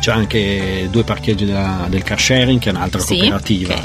C'è 0.00 0.12
anche 0.12 0.88
due 0.90 1.02
parcheggi 1.04 1.44
della- 1.44 1.86
del 1.90 2.02
car 2.02 2.18
sharing, 2.18 2.58
che 2.58 2.70
è 2.70 2.72
un'altra 2.72 3.00
Sì, 3.00 3.18
cooperativa 3.18 3.74
ok. 3.74 3.82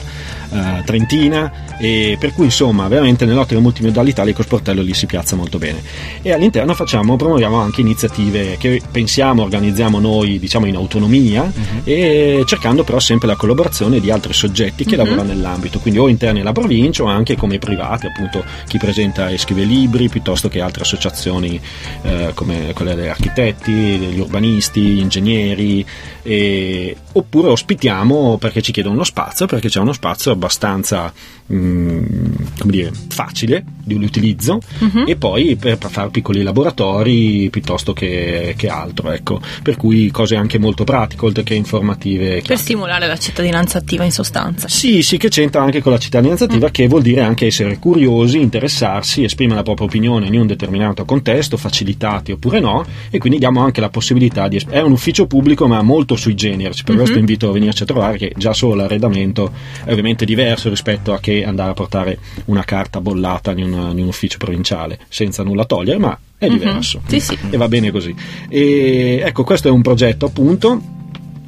Eh, 0.51 0.83
trentina 0.85 1.51
e 1.79 2.15
per 2.19 2.33
cui 2.33 2.45
insomma 2.45 2.87
veramente 2.87 3.25
nell'ottica 3.25 3.59
multimodalità 3.59 4.23
l'ecosportello 4.23 4.81
lì 4.81 4.93
si 4.93 5.05
piazza 5.05 5.35
molto 5.35 5.57
bene 5.57 5.81
e 6.21 6.31
all'interno 6.31 6.73
facciamo 6.73 7.15
promuoviamo 7.15 7.57
anche 7.57 7.81
iniziative 7.81 8.55
che 8.57 8.81
pensiamo 8.89 9.43
organizziamo 9.43 9.99
noi 9.99 10.39
diciamo 10.39 10.65
in 10.67 10.75
autonomia 10.75 11.51
e 11.83 12.43
cercando 12.45 12.83
però 12.83 12.99
sempre 12.99 13.27
la 13.27 13.35
collaborazione 13.35 13.99
di 13.99 14.09
altri 14.11 14.33
soggetti 14.33 14.83
che 14.85 14.95
Mhm. 14.95 15.03
lavorano 15.03 15.27
nell'ambito 15.33 15.79
quindi 15.79 15.99
o 15.99 16.07
interni 16.07 16.39
alla 16.41 16.51
provincia 16.53 17.03
o 17.03 17.07
anche 17.07 17.35
come 17.35 17.57
privati 17.59 18.05
appunto 18.05 18.43
chi 18.67 18.77
presenta 18.77 19.29
e 19.29 19.37
scrive 19.37 19.63
libri 19.63 20.07
piuttosto 20.09 20.47
che 20.47 20.61
altre 20.61 20.83
associazioni 20.83 21.59
eh, 22.03 22.31
come 22.33 22.71
quelle 22.73 22.95
degli 22.95 23.07
architetti 23.07 23.73
degli 23.73 24.19
urbanisti 24.19 24.79
gli 24.81 24.99
ingegneri 24.99 25.85
e- 26.23 26.95
oppure 27.13 27.49
ospitiamo 27.49 28.37
perché 28.37 28.61
ci 28.61 28.71
chiedono 28.71 28.95
uno 28.95 29.03
spazio 29.03 29.45
perché 29.45 29.69
c'è 29.69 29.79
uno 29.79 29.93
spazio 29.93 30.34
abbastanza 30.35 31.11
mm, 31.51 32.03
come 32.59 32.71
dire, 32.71 32.91
facile 33.09 33.63
di 33.83 33.93
utilizzo 33.95 34.59
Mhm. 34.79 35.03
e 35.07 35.15
poi 35.15 35.55
per, 35.55 35.77
per 35.77 35.89
fare 35.91 36.09
piccoli 36.09 36.41
laboratori 36.41 37.49
piuttosto 37.51 37.93
che, 37.93 38.53
che 38.57 38.67
altro 38.67 39.11
ecco 39.11 39.39
per 39.61 39.77
cui 39.77 40.09
cose 40.09 40.35
anche 40.35 40.57
molto 40.57 40.83
pratiche 40.83 41.23
oltre 41.25 41.43
che 41.43 41.53
informative 41.53 42.41
Per 42.45 42.57
stimolare 42.57 43.05
la 43.07 43.17
cittadinanza 43.17 43.77
attiva 43.77 44.03
in 44.03 44.11
sostanza. 44.11 44.67
sì, 44.67 45.01
sì, 45.03 45.17
che 45.17 45.29
c'entra 45.29 45.61
anche 45.61 45.81
con 45.81 45.91
la 45.91 45.97
cittadinanza 45.99 46.45
attiva, 46.45 46.69
che 46.69 46.87
vuol 46.87 47.01
dire 47.03 47.21
anche 47.21 47.45
essere 47.45 47.77
curiosi, 47.77 48.39
interessarsi, 48.39 49.23
esprimere 49.23 49.57
la 49.57 49.63
propria 49.63 49.87
opinione 49.87 50.27
in 50.27 50.35
un 50.39 50.47
determinato 50.47 51.05
contesto, 51.05 51.57
facilitati 51.57 52.31
oppure 52.31 52.59
no, 52.59 52.83
e 53.09 53.17
quindi 53.19 53.37
diamo 53.39 53.61
anche 53.61 53.81
la 53.81 53.89
possibilità 53.89 54.47
di. 54.47 54.57
es- 54.57 54.65
È 54.67 54.79
un 54.81 54.91
ufficio 54.91 55.27
pubblico, 55.27 55.67
ma 55.67 55.81
molto 55.81 56.15
sui 56.15 56.33
generis, 56.35 56.83
per 56.83 56.95
questo 56.95 57.17
invito 57.19 57.49
a 57.49 57.51
venirci 57.53 57.83
a 57.83 57.85
trovare, 57.85 58.17
che 58.17 58.33
già 58.35 58.53
solo 58.53 58.75
l'arredamento 58.75 59.51
è 59.83 59.91
ovviamente 59.91 60.24
diverso 60.25 60.69
rispetto 60.69 61.13
a 61.13 61.19
che 61.19 61.43
andare 61.43 61.71
a 61.71 61.73
portare 61.73 62.19
una 62.45 62.63
carta 62.63 63.01
bollata 63.01 63.51
in 63.51 63.63
un, 63.63 63.91
in 63.91 64.03
un 64.03 64.07
ufficio 64.07 64.37
provinciale, 64.37 64.99
senza 65.07 65.43
nulla 65.43 65.65
togliere, 65.65 65.97
ma 65.97 66.17
è 66.37 66.47
diverso 66.47 67.01
Sì, 67.07 67.19
sì. 67.19 67.37
e 67.49 67.57
va 67.57 67.67
bene 67.67 67.91
così. 67.91 68.13
E 68.49 69.21
ecco, 69.23 69.43
questo 69.43 69.67
è 69.67 69.71
un 69.71 69.81
progetto 69.81 70.25
appunto 70.25 70.81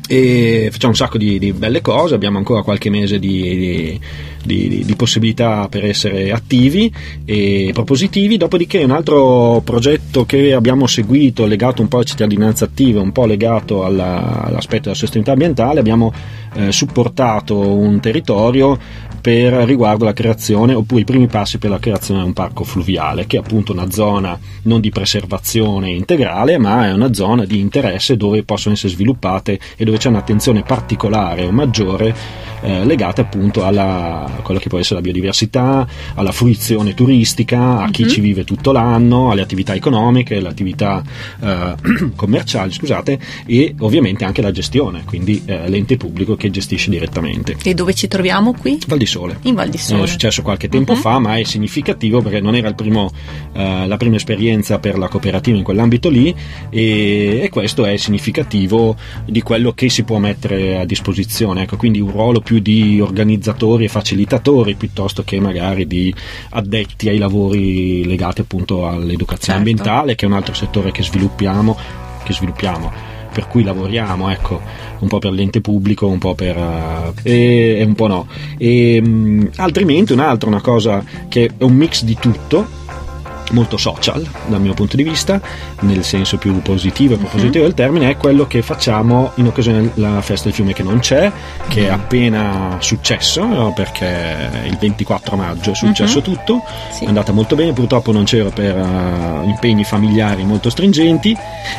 e 0.07 0.69
facciamo 0.71 0.93
un 0.93 0.97
sacco 0.97 1.17
di, 1.17 1.37
di, 1.37 1.51
belle 1.51 1.81
cose, 1.81 2.15
abbiamo 2.15 2.37
ancora 2.37 2.61
qualche 2.61 2.89
mese 2.89 3.19
di, 3.19 3.41
di, 3.57 3.99
di, 4.47 4.93
possibilità 4.95 5.67
per 5.69 5.85
essere 5.85 6.31
attivi 6.31 6.91
e 7.25 7.69
propositivi, 7.73 8.37
dopodiché 8.37 8.83
un 8.83 8.91
altro 8.91 9.61
progetto 9.63 10.25
che 10.25 10.53
abbiamo 10.53 10.87
seguito 10.87 11.45
legato 11.45 11.81
un 11.81 11.87
po' 11.87 11.97
alla 11.97 12.05
cittadinanza 12.05 12.65
attiva, 12.65 13.01
un 13.01 13.11
po' 13.11 13.25
legato 13.25 13.85
alla, 13.85 14.45
all'aspetto 14.45 14.83
della 14.83 14.95
sostenibilità 14.95 15.33
ambientale, 15.33 15.79
abbiamo 15.79 16.11
eh, 16.55 16.71
supportato 16.71 17.59
un 17.59 17.99
territorio 17.99 18.79
per 19.27 19.51
riguardo 19.51 20.05
la 20.05 20.13
creazione 20.13 20.73
oppure 20.73 21.01
i 21.01 21.03
primi 21.03 21.27
passi 21.27 21.57
per 21.57 21.69
la 21.69 21.79
creazione 21.79 22.21
di 22.21 22.27
un 22.27 22.33
parco 22.33 22.63
fluviale 22.63 23.27
che 23.27 23.35
è 23.35 23.39
appunto 23.39 23.73
una 23.73 23.89
zona 23.91 24.39
non 24.63 24.79
di 24.79 24.89
preservazione 24.89 25.89
integrale 25.89 26.57
ma 26.57 26.87
è 26.87 26.93
una 26.93 27.13
zona 27.13 27.43
di 27.43 27.59
interesse 27.59 28.15
dove 28.15 28.43
possono 28.43 28.75
essere 28.75 28.93
sviluppate 28.93 29.59
e 29.75 29.83
dove 29.83 29.97
c'è 29.97 30.07
un'attenzione 30.07 30.63
particolare 30.63 31.43
o 31.43 31.51
maggiore 31.51 32.15
eh, 32.61 32.85
legate 32.85 33.19
appunto 33.21 33.65
alla 33.65 34.36
quello 34.41 34.59
che 34.59 34.69
può 34.69 34.79
essere 34.79 34.95
la 34.95 35.01
biodiversità, 35.01 35.87
alla 36.13 36.31
fruizione 36.31 36.93
turistica, 36.93 37.79
a 37.79 37.89
chi 37.89 38.03
uh-huh. 38.03 38.09
ci 38.09 38.21
vive 38.21 38.43
tutto 38.43 38.71
l'anno, 38.71 39.31
alle 39.31 39.41
attività 39.41 39.73
economiche, 39.73 40.37
alle 40.37 40.49
attività 40.49 41.03
eh, 41.39 41.75
commerciali, 42.15 42.71
scusate, 42.71 43.19
e 43.45 43.75
ovviamente 43.79 44.25
anche 44.25 44.41
la 44.41 44.51
gestione, 44.51 45.03
quindi 45.05 45.41
eh, 45.45 45.67
l'ente 45.69 45.97
pubblico 45.97 46.35
che 46.35 46.49
gestisce 46.49 46.89
direttamente. 46.89 47.57
E 47.63 47.73
dove 47.73 47.93
ci 47.93 48.07
troviamo 48.07 48.53
qui? 48.53 48.79
Val 48.87 48.97
di 48.97 49.05
Sole. 49.05 49.39
In 49.43 49.55
Val 49.55 49.69
di 49.69 49.77
Sole. 49.77 50.03
È 50.03 50.07
successo 50.07 50.41
qualche 50.41 50.69
tempo 50.69 50.93
uh-huh. 50.93 50.99
fa, 50.99 51.19
ma 51.19 51.37
è 51.37 51.43
significativo 51.43 52.21
perché 52.21 52.39
non 52.39 52.55
era 52.55 52.71
primo, 52.73 53.11
eh, 53.53 53.87
la 53.87 53.97
prima 53.97 54.17
esperienza 54.17 54.79
per 54.79 54.97
la 54.97 55.07
cooperativa 55.07 55.57
in 55.57 55.63
quell'ambito 55.63 56.09
lì 56.09 56.33
e, 56.69 57.39
e, 57.41 57.49
questo 57.49 57.85
è 57.85 57.97
significativo 57.97 58.95
di 59.25 59.41
quello 59.41 59.71
che 59.73 59.89
si 59.89 60.03
può 60.03 60.19
mettere 60.19 60.79
a 60.79 60.85
disposizione. 60.85 61.63
Ecco, 61.63 61.77
quindi 61.77 61.99
un 61.99 62.11
ruolo 62.11 62.41
più 62.41 62.59
di 62.59 62.99
organizzatori 63.01 63.85
e 63.85 63.87
facilitatori 63.87 64.26
piuttosto 64.75 65.23
che 65.23 65.39
magari 65.39 65.87
di 65.87 66.13
addetti 66.51 67.09
ai 67.09 67.17
lavori 67.17 68.05
legati 68.05 68.41
appunto 68.41 68.87
all'educazione 68.87 69.57
certo. 69.57 69.57
ambientale, 69.57 70.15
che 70.15 70.25
è 70.25 70.27
un 70.27 70.35
altro 70.35 70.53
settore 70.53 70.91
che 70.91 71.03
sviluppiamo, 71.03 71.77
che 72.23 72.33
sviluppiamo 72.33 73.15
per 73.37 73.47
cui 73.47 73.63
lavoriamo, 73.63 74.31
ecco, 74.31 74.59
un 74.99 75.07
po' 75.07 75.19
per 75.19 75.31
l'ente 75.31 75.61
pubblico, 75.61 76.07
un 76.07 76.17
po' 76.17 76.33
per... 76.33 76.57
Uh, 76.57 77.13
e, 77.21 77.77
e, 77.77 77.83
un 77.83 77.93
po' 77.93 78.07
no. 78.07 78.27
E, 78.57 78.99
um, 79.03 79.47
altrimenti 79.57 80.11
un'altra, 80.11 80.49
una 80.49 80.61
cosa 80.61 81.03
che 81.27 81.51
è 81.55 81.63
un 81.63 81.75
mix 81.75 82.03
di 82.03 82.17
tutto, 82.19 82.76
molto 83.51 83.77
social 83.77 84.25
dal 84.47 84.61
mio 84.61 84.73
punto 84.73 84.95
di 84.95 85.03
vista, 85.03 85.39
nel 85.81 86.03
senso 86.03 86.37
più 86.37 86.61
positivo 86.61 87.13
e 87.13 87.17
propositivo 87.17 87.63
uh-huh. 87.63 87.69
del 87.69 87.73
termine, 87.73 88.09
è 88.09 88.17
quello 88.17 88.47
che 88.47 88.61
facciamo 88.61 89.31
in 89.35 89.47
occasione 89.47 89.91
della 89.93 90.21
festa 90.21 90.45
del 90.45 90.53
fiume 90.53 90.73
che 90.73 90.83
non 90.83 90.99
c'è, 90.99 91.31
che 91.67 91.81
uh-huh. 91.81 91.87
è 91.87 91.89
appena 91.89 92.77
successo, 92.79 93.45
no? 93.45 93.73
perché 93.73 94.49
il 94.65 94.77
24 94.77 95.35
maggio 95.35 95.71
è 95.71 95.75
successo 95.75 96.17
uh-huh. 96.17 96.23
tutto, 96.23 96.63
sì. 96.91 97.05
è 97.05 97.07
andata 97.07 97.31
molto 97.31 97.55
bene, 97.55 97.73
purtroppo 97.73 98.11
non 98.11 98.25
c'era 98.25 98.49
per 98.49 98.75
uh, 98.75 99.47
impegni 99.47 99.83
familiari 99.83 100.43
molto 100.43 100.69
stringenti 100.69 101.35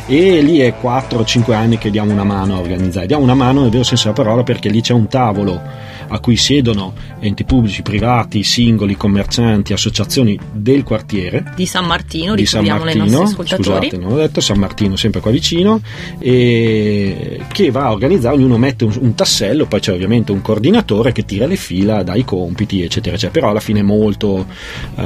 e 0.07 0.41
lì 0.41 0.59
è 0.59 0.75
4-5 0.81 1.53
anni 1.53 1.79
che 1.79 1.91
diamo 1.91 2.13
una 2.13 2.25
mano 2.25 2.57
a 2.57 2.59
organizzare, 2.59 3.07
diamo 3.07 3.23
una 3.23 3.35
mano 3.35 3.63
nel 3.63 3.71
vero 3.71 3.85
senso 3.85 4.11
della 4.11 4.23
parola 4.23 4.43
perché 4.43 4.69
lì 4.69 4.81
c'è 4.81 4.93
un 4.93 5.07
tavolo 5.09 5.61
a 6.09 6.21
cui 6.21 6.37
siedono 6.37 6.93
enti 7.21 7.45
pubblici, 7.45 7.83
privati, 7.83 8.43
singoli, 8.43 8.97
commercianti, 8.97 9.73
associazioni 9.73 10.39
del 10.53 10.83
quartiere. 10.83 11.53
Di 11.59 11.67
San 11.67 11.87
Martino, 11.87 12.37
di 12.37 12.47
San 12.47 12.65
Martino. 12.65 13.27
Scusate, 13.27 13.97
non 13.97 14.13
ho 14.13 14.17
detto 14.17 14.41
San 14.41 14.61
Martino, 14.61 14.95
sempre 14.95 15.21
qua 15.21 15.33
vicino, 15.33 15.81
e 16.21 17.41
che 17.51 17.73
va 17.73 17.87
a 17.87 17.91
organizzare, 17.91 18.37
ognuno 18.37 18.59
mette 18.59 18.85
un, 18.85 18.97
un, 19.01 19.15
tassello, 19.17 19.67
poi 19.67 19.81
c'è 19.81 19.93
ovviamente 19.93 20.31
un 20.31 20.41
coordinatore 20.41 21.11
che 21.11 21.25
tira 21.25 21.47
le 21.47 21.57
fila, 21.57 22.05
dà 22.05 22.15
i 22.15 22.23
compiti, 22.23 22.83
eccetera, 22.83 23.17
eccetera. 23.17 23.33
Però 23.33 23.51
alla 23.51 23.59
fine 23.59 23.81
è 23.81 23.83
molto, 23.83 24.47
uh, 24.95 25.03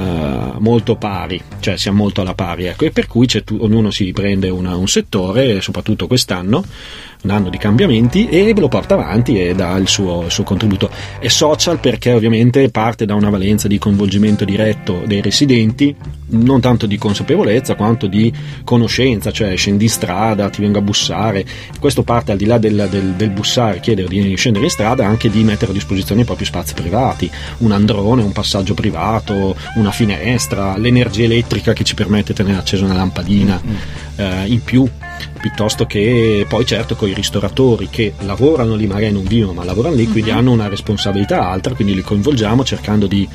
molto 0.58 0.96
pari, 0.96 1.40
cioè 1.60 1.78
siamo 1.78 2.02
molto 2.02 2.20
alla 2.20 2.34
pari, 2.34 2.66
ecco, 2.66 2.84
e 2.84 2.90
per 2.90 3.06
cui 3.06 3.26
ognuno 3.58 3.90
si 3.90 4.12
prende 4.12 4.50
una, 4.50 4.76
un 4.76 4.88
settore, 4.88 5.62
soprattutto 5.62 6.06
quest'anno 6.06 6.62
un 7.22 7.30
anno 7.30 7.50
di 7.50 7.58
cambiamenti 7.58 8.28
e 8.28 8.52
lo 8.56 8.68
porta 8.68 8.94
avanti 8.94 9.40
e 9.40 9.54
dà 9.54 9.76
il 9.76 9.88
suo, 9.88 10.24
il 10.24 10.30
suo, 10.30 10.44
contributo. 10.44 10.90
È 11.18 11.28
social 11.28 11.78
perché 11.78 12.12
ovviamente 12.12 12.68
parte 12.70 13.04
da 13.04 13.14
una 13.14 13.30
valenza 13.30 13.68
di 13.68 13.78
coinvolgimento 13.78 14.44
diretto 14.44 15.02
dei 15.06 15.20
residenti, 15.20 15.94
non 16.28 16.60
tanto 16.60 16.86
di 16.86 16.98
consapevolezza 16.98 17.74
quanto 17.74 18.06
di 18.06 18.32
conoscenza, 18.64 19.30
cioè 19.30 19.56
scendi 19.56 19.84
in 19.84 19.90
strada, 19.90 20.50
ti 20.50 20.60
vengo 20.60 20.78
a 20.78 20.82
bussare. 20.82 21.44
Questo 21.78 22.02
parte 22.02 22.32
al 22.32 22.38
di 22.38 22.46
là 22.46 22.58
del, 22.58 22.88
del, 22.90 23.14
del 23.14 23.30
bussare, 23.30 23.80
chiedere 23.80 24.08
di 24.08 24.36
scendere 24.36 24.64
in 24.64 24.70
strada, 24.70 25.06
anche 25.06 25.30
di 25.30 25.44
mettere 25.44 25.70
a 25.70 25.74
disposizione 25.74 26.22
i 26.22 26.24
propri 26.24 26.44
spazi 26.44 26.74
privati, 26.74 27.30
un 27.58 27.72
androne, 27.72 28.22
un 28.22 28.32
passaggio 28.32 28.74
privato, 28.74 29.56
una 29.76 29.92
finestra, 29.92 30.76
l'energia 30.76 31.24
elettrica 31.24 31.72
che 31.72 31.84
ci 31.84 31.94
permette 31.94 32.32
di 32.32 32.38
tenere 32.38 32.58
accesa 32.58 32.84
una 32.84 32.94
lampadina 32.94 33.60
mm. 33.64 33.74
eh, 34.16 34.46
in 34.46 34.62
più 34.62 34.88
piuttosto 35.40 35.86
che 35.86 36.46
poi 36.48 36.64
certo 36.64 36.94
con 36.96 37.08
i 37.08 37.14
ristoratori 37.14 37.88
che 37.90 38.14
lavorano 38.20 38.74
lì, 38.74 38.86
magari 38.86 39.12
non 39.12 39.24
vivono 39.24 39.52
ma 39.52 39.64
lavorano 39.64 39.94
lì, 39.94 40.06
quindi 40.06 40.30
uh-huh. 40.30 40.36
hanno 40.36 40.52
una 40.52 40.68
responsabilità 40.68 41.48
altra, 41.48 41.74
quindi 41.74 41.94
li 41.94 42.02
coinvolgiamo 42.02 42.64
cercando 42.64 43.06
di, 43.06 43.28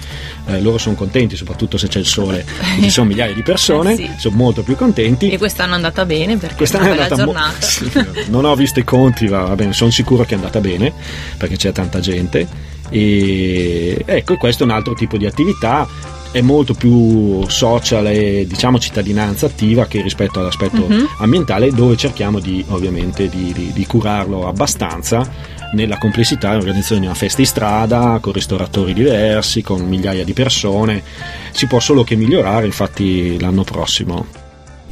eh, 0.47 0.61
loro 0.61 0.77
sono 0.77 0.95
contenti 0.95 1.35
soprattutto 1.35 1.77
se 1.77 1.87
c'è 1.87 1.99
il 1.99 2.05
sole, 2.05 2.45
ci 2.81 2.89
sono 2.89 3.07
migliaia 3.07 3.33
di 3.33 3.43
persone, 3.43 3.93
eh 3.93 3.95
sì. 3.95 4.09
sono 4.17 4.35
molto 4.35 4.63
più 4.63 4.75
contenti. 4.75 5.29
E 5.29 5.37
quest'anno 5.37 5.73
è 5.73 5.75
andata 5.75 6.05
bene 6.05 6.37
perché 6.37 6.55
quest'anno 6.55 6.85
è 6.85 6.91
una 6.91 7.03
bella 7.03 7.15
giornata. 7.15 7.51
Mo- 7.51 7.59
sì, 7.59 7.91
non 8.29 8.45
ho 8.45 8.55
visto 8.55 8.79
i 8.79 8.83
conti, 8.83 9.27
va 9.27 9.55
bene, 9.55 9.73
sono 9.73 9.91
sicuro 9.91 10.23
che 10.23 10.33
è 10.33 10.35
andata 10.37 10.59
bene 10.59 10.93
perché 11.37 11.55
c'è 11.55 11.71
tanta 11.71 11.99
gente. 11.99 12.75
E 12.89 14.01
ecco, 14.05 14.37
questo 14.37 14.63
è 14.63 14.65
un 14.65 14.71
altro 14.71 14.93
tipo 14.93 15.17
di 15.17 15.25
attività 15.25 16.15
è 16.31 16.41
molto 16.41 16.73
più 16.73 17.47
social 17.47 18.07
e 18.07 18.45
diciamo 18.47 18.79
cittadinanza 18.79 19.45
attiva 19.45 19.85
che 19.85 20.01
rispetto 20.01 20.39
all'aspetto 20.39 20.83
uh-huh. 20.83 21.07
ambientale 21.19 21.71
dove 21.71 21.97
cerchiamo 21.97 22.39
di 22.39 22.63
ovviamente 22.69 23.29
di, 23.29 23.51
di, 23.53 23.71
di 23.73 23.85
curarlo 23.85 24.47
abbastanza 24.47 25.55
nella 25.73 25.97
complessità 25.97 26.49
dell'organizzazione 26.49 27.01
di 27.01 27.07
una 27.07 27.15
festa 27.15 27.41
in 27.41 27.47
strada 27.47 28.19
con 28.21 28.33
ristoratori 28.33 28.93
diversi 28.93 29.61
con 29.61 29.81
migliaia 29.81 30.23
di 30.23 30.33
persone. 30.33 31.03
Si 31.51 31.67
può 31.67 31.79
solo 31.79 32.03
che 32.03 32.15
migliorare 32.15 32.65
infatti 32.65 33.39
l'anno 33.39 33.63
prossimo. 33.63 34.25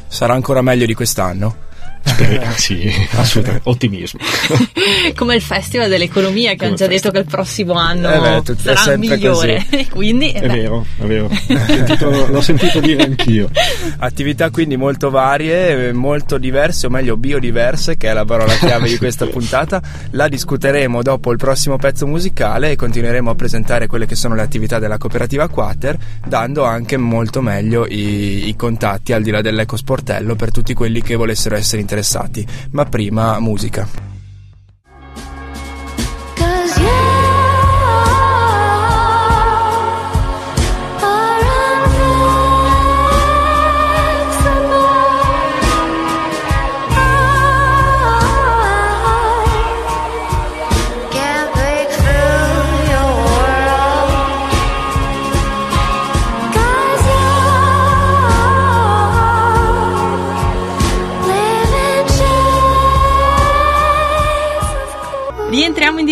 Sarà 0.06 0.34
ancora 0.34 0.62
meglio 0.62 0.86
di 0.86 0.94
quest'anno 0.94 1.64
Speriamo, 2.06 2.52
sì, 2.56 3.08
assolutamente. 3.16 3.68
Ottimismo. 3.68 4.20
Come 5.16 5.34
il 5.34 5.42
Festival 5.42 5.88
dell'Economia 5.88 6.54
che 6.54 6.64
hanno 6.64 6.76
già 6.76 6.86
detto 6.86 7.10
che 7.10 7.18
il 7.18 7.24
prossimo 7.24 7.74
anno 7.74 8.08
eh 8.10 8.42
beh, 8.42 8.76
sarà 8.76 8.96
migliore. 8.96 9.66
quindi, 9.90 10.30
eh 10.30 10.40
è 10.40 10.46
vero, 10.46 10.86
è 10.98 11.04
vero. 11.04 11.28
Sentito, 11.66 12.26
l'ho 12.28 12.40
sentito 12.40 12.78
dire 12.80 13.02
anch'io. 13.02 13.50
Attività 13.98 14.50
quindi 14.50 14.76
molto 14.76 15.10
varie, 15.10 15.92
molto 15.92 16.38
diverse, 16.38 16.86
o 16.86 16.90
meglio 16.90 17.16
biodiverse, 17.16 17.96
che 17.96 18.08
è 18.08 18.12
la 18.12 18.24
parola 18.24 18.54
chiave 18.54 18.88
di 18.88 18.98
questa 18.98 19.26
puntata. 19.26 19.82
La 20.10 20.28
discuteremo 20.28 21.02
dopo 21.02 21.32
il 21.32 21.38
prossimo 21.38 21.76
pezzo 21.76 22.06
musicale 22.06 22.70
e 22.70 22.76
continueremo 22.76 23.30
a 23.30 23.34
presentare 23.34 23.88
quelle 23.88 24.06
che 24.06 24.14
sono 24.14 24.34
le 24.34 24.42
attività 24.42 24.78
della 24.78 24.98
cooperativa 24.98 25.48
Quater, 25.48 25.98
dando 26.24 26.64
anche 26.64 26.96
molto 26.96 27.42
meglio 27.42 27.84
i, 27.86 28.48
i 28.48 28.54
contatti 28.56 29.12
al 29.12 29.22
di 29.22 29.30
là 29.30 29.40
dell'ecosportello 29.40 30.36
per 30.36 30.52
tutti 30.52 30.72
quelli 30.72 31.02
che 31.02 31.16
volessero 31.16 31.56
essere 31.56 31.80
interessati 31.80 31.95
interessati, 31.96 32.46
ma 32.72 32.84
prima 32.84 33.40
musica. 33.40 34.05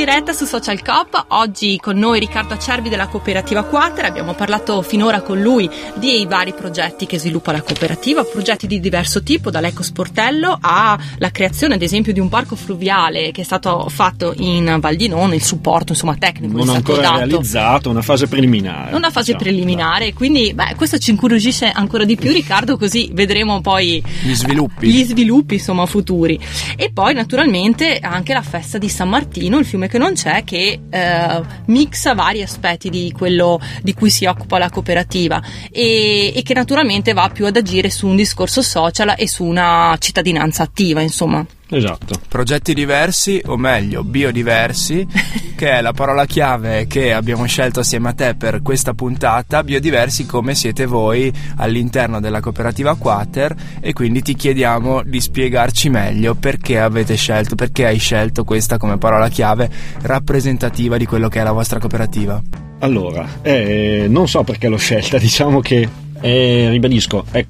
Diretta 0.05 0.35
su 0.35 0.45
Social 0.45 0.83
Coop, 0.83 1.25
oggi 1.29 1.79
con 1.81 1.97
noi 1.97 2.19
Riccardo 2.21 2.53
Acerbi 2.53 2.91
della 2.91 3.07
cooperativa 3.07 3.63
Quater, 3.63 4.05
abbiamo 4.05 4.35
parlato 4.35 4.83
finora 4.83 5.23
con 5.23 5.41
lui 5.41 5.67
dei 5.95 6.27
vari 6.27 6.53
progetti 6.53 7.07
che 7.07 7.19
sviluppa 7.19 7.53
la 7.53 7.63
cooperativa, 7.63 8.23
progetti 8.23 8.67
di 8.67 8.81
diverso 8.81 9.23
tipo, 9.23 9.51
dall'eco 9.51 9.83
sportello 9.83 10.59
alla 10.61 11.31
creazione 11.33 11.77
ad 11.77 11.81
esempio 11.81 12.13
di 12.13 12.21
un 12.21 12.29
parco 12.29 12.55
fluviale 12.55 13.31
che 13.31 13.41
è 13.41 13.45
stato 13.45 13.89
fatto 13.89 14.35
in 14.37 14.77
Val 14.79 14.95
di 14.97 15.09
Non, 15.09 15.33
il 15.33 15.43
supporto 15.43 15.93
insomma 15.93 16.17
tecnico 16.17 16.55
non 16.59 16.69
è 16.69 16.77
ancora 16.77 17.01
dato. 17.01 17.17
realizzato, 17.17 17.89
una 17.89 18.03
fase 18.03 18.27
preliminare. 18.27 18.95
Una 18.95 19.09
fase 19.11 19.33
diciamo. 19.33 19.43
preliminare, 19.43 20.13
quindi 20.13 20.53
beh, 20.53 20.75
questo 20.77 20.99
ci 20.99 21.13
incuriosisce 21.13 21.71
ancora 21.71 22.05
di 22.05 22.17
più 22.17 22.31
Riccardo, 22.31 22.77
così 22.77 23.09
vedremo 23.15 23.63
poi 23.63 24.05
Gli 24.21 24.35
sviluppi. 24.35 24.87
gli 24.91 25.03
sviluppi 25.03 25.55
insomma 25.55 25.87
futuri. 25.87 26.39
E 26.77 26.91
poi 26.93 27.15
naturalmente 27.15 27.99
anche 28.03 28.35
la 28.35 28.43
festa 28.43 28.77
di 28.77 28.91
San 28.91 29.09
Martino, 29.09 29.57
il 29.59 29.65
fiume 29.65 29.93
che 29.95 29.99
non 29.99 30.15
c'è, 30.15 30.43
che 30.43 30.81
eh, 30.91 31.41
mixa 31.67 32.15
vari 32.15 32.43
aspetti 32.43 32.91
di 32.91 33.15
quello 33.17 33.61
di 33.81 33.95
cui 33.95 34.11
si 34.11 34.25
occupa 34.25 34.59
la 34.59 34.69
cooperativa 34.69 35.41
e, 35.71 36.33
e 36.35 36.43
che 36.43 36.53
naturalmente 36.53 37.13
va 37.13 37.31
più 37.33 37.47
ad 37.47 37.57
agire 37.57 37.91
su 37.91 38.09
un 38.09 38.17
discorso 38.17 38.61
social 38.61 39.15
e 39.17 39.29
su 39.29 39.45
una 39.45 39.95
cittadinanza 40.01 40.65
attiva, 40.65 41.01
insomma. 41.01 41.47
Esatto. 41.69 42.21
Progetti 42.29 42.75
diversi, 42.75 43.41
o 43.47 43.57
meglio, 43.57 44.05
biodiversi, 44.05 45.07
che 45.57 45.71
è 45.71 45.81
la 45.81 45.93
parola 45.93 46.27
chiave 46.27 46.87
che 46.87 47.13
abbiamo 47.13 47.47
scelto 47.47 47.81
assieme 47.81 48.11
a 48.11 48.13
te 48.13 48.35
per 48.35 48.63
questa 48.63 48.93
puntata. 48.93 49.63
Biodiversi 49.63 50.27
come 50.27 50.55
siete 50.55 50.87
voi 50.87 51.33
all'interno 51.57 52.21
della 52.21 52.41
cooperativa 52.41 52.95
Quater 52.97 53.55
e 53.81 53.93
quindi 53.93 54.23
ti 54.23 54.35
chiediamo 54.35 55.03
di 55.03 55.21
spiegarci 55.21 55.89
meglio 55.89 56.35
perché 56.35 56.79
avete 56.79 57.17
scelto, 57.17 57.55
perché 57.55 57.87
hai 57.87 57.99
scelto 57.99 58.45
questa 58.45 58.77
come 58.77 58.99
parola 58.99 59.29
chiave 59.29 59.71
rappresentativa 60.03 60.97
di 60.97 61.07
quello 61.07 61.29
che 61.29 61.41
è 61.41 61.43
la 61.43 61.53
vostra 61.53 61.79
cooperativa. 61.79 62.43
Allora, 62.81 63.27
eh, 63.43 64.07
non 64.09 64.29
so 64.29 64.43
perché 64.43 64.69
l'ho 64.69 64.77
scelta, 64.77 65.17
diciamo 65.19 65.61
che, 65.61 65.89
eh, 66.21 66.69
ribadisco, 66.71 67.25
è 67.31 67.45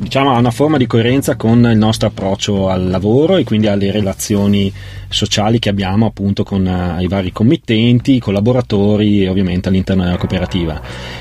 diciamo, 0.00 0.34
ha 0.34 0.38
una 0.38 0.50
forma 0.50 0.78
di 0.78 0.86
coerenza 0.86 1.36
con 1.36 1.62
il 1.70 1.76
nostro 1.76 2.08
approccio 2.08 2.70
al 2.70 2.88
lavoro 2.88 3.36
e 3.36 3.44
quindi 3.44 3.66
alle 3.66 3.90
relazioni 3.90 4.72
sociali 5.10 5.58
che 5.58 5.68
abbiamo 5.68 6.06
appunto 6.06 6.44
con 6.44 6.64
uh, 6.64 7.02
i 7.02 7.08
vari 7.08 7.32
committenti, 7.32 8.14
i 8.14 8.20
collaboratori 8.20 9.24
e 9.24 9.28
ovviamente 9.28 9.68
all'interno 9.68 10.04
della 10.04 10.16
cooperativa. 10.16 10.80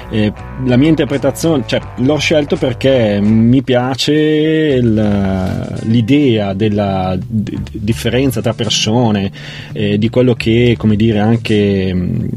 Eh, 0.10 0.32
la 0.66 0.78
mia 0.78 0.90
interpretazione, 0.90 1.64
cioè 1.66 1.82
l'ho 1.98 2.18
scelto 2.18 2.56
perché 2.56 3.20
mi 3.22 3.64
piace 3.64 4.14
il, 4.14 5.80
l'idea 5.84 6.54
della 6.54 7.18
d- 7.20 7.58
differenza 7.72 8.42
tra 8.42 8.54
persone, 8.54 9.32
eh, 9.74 9.98
di 9.98 10.10
quello 10.10 10.36
che, 10.36 10.76
come 10.78 10.96
dire, 10.96 11.20
anche 11.20 11.94
mh, 11.94 12.30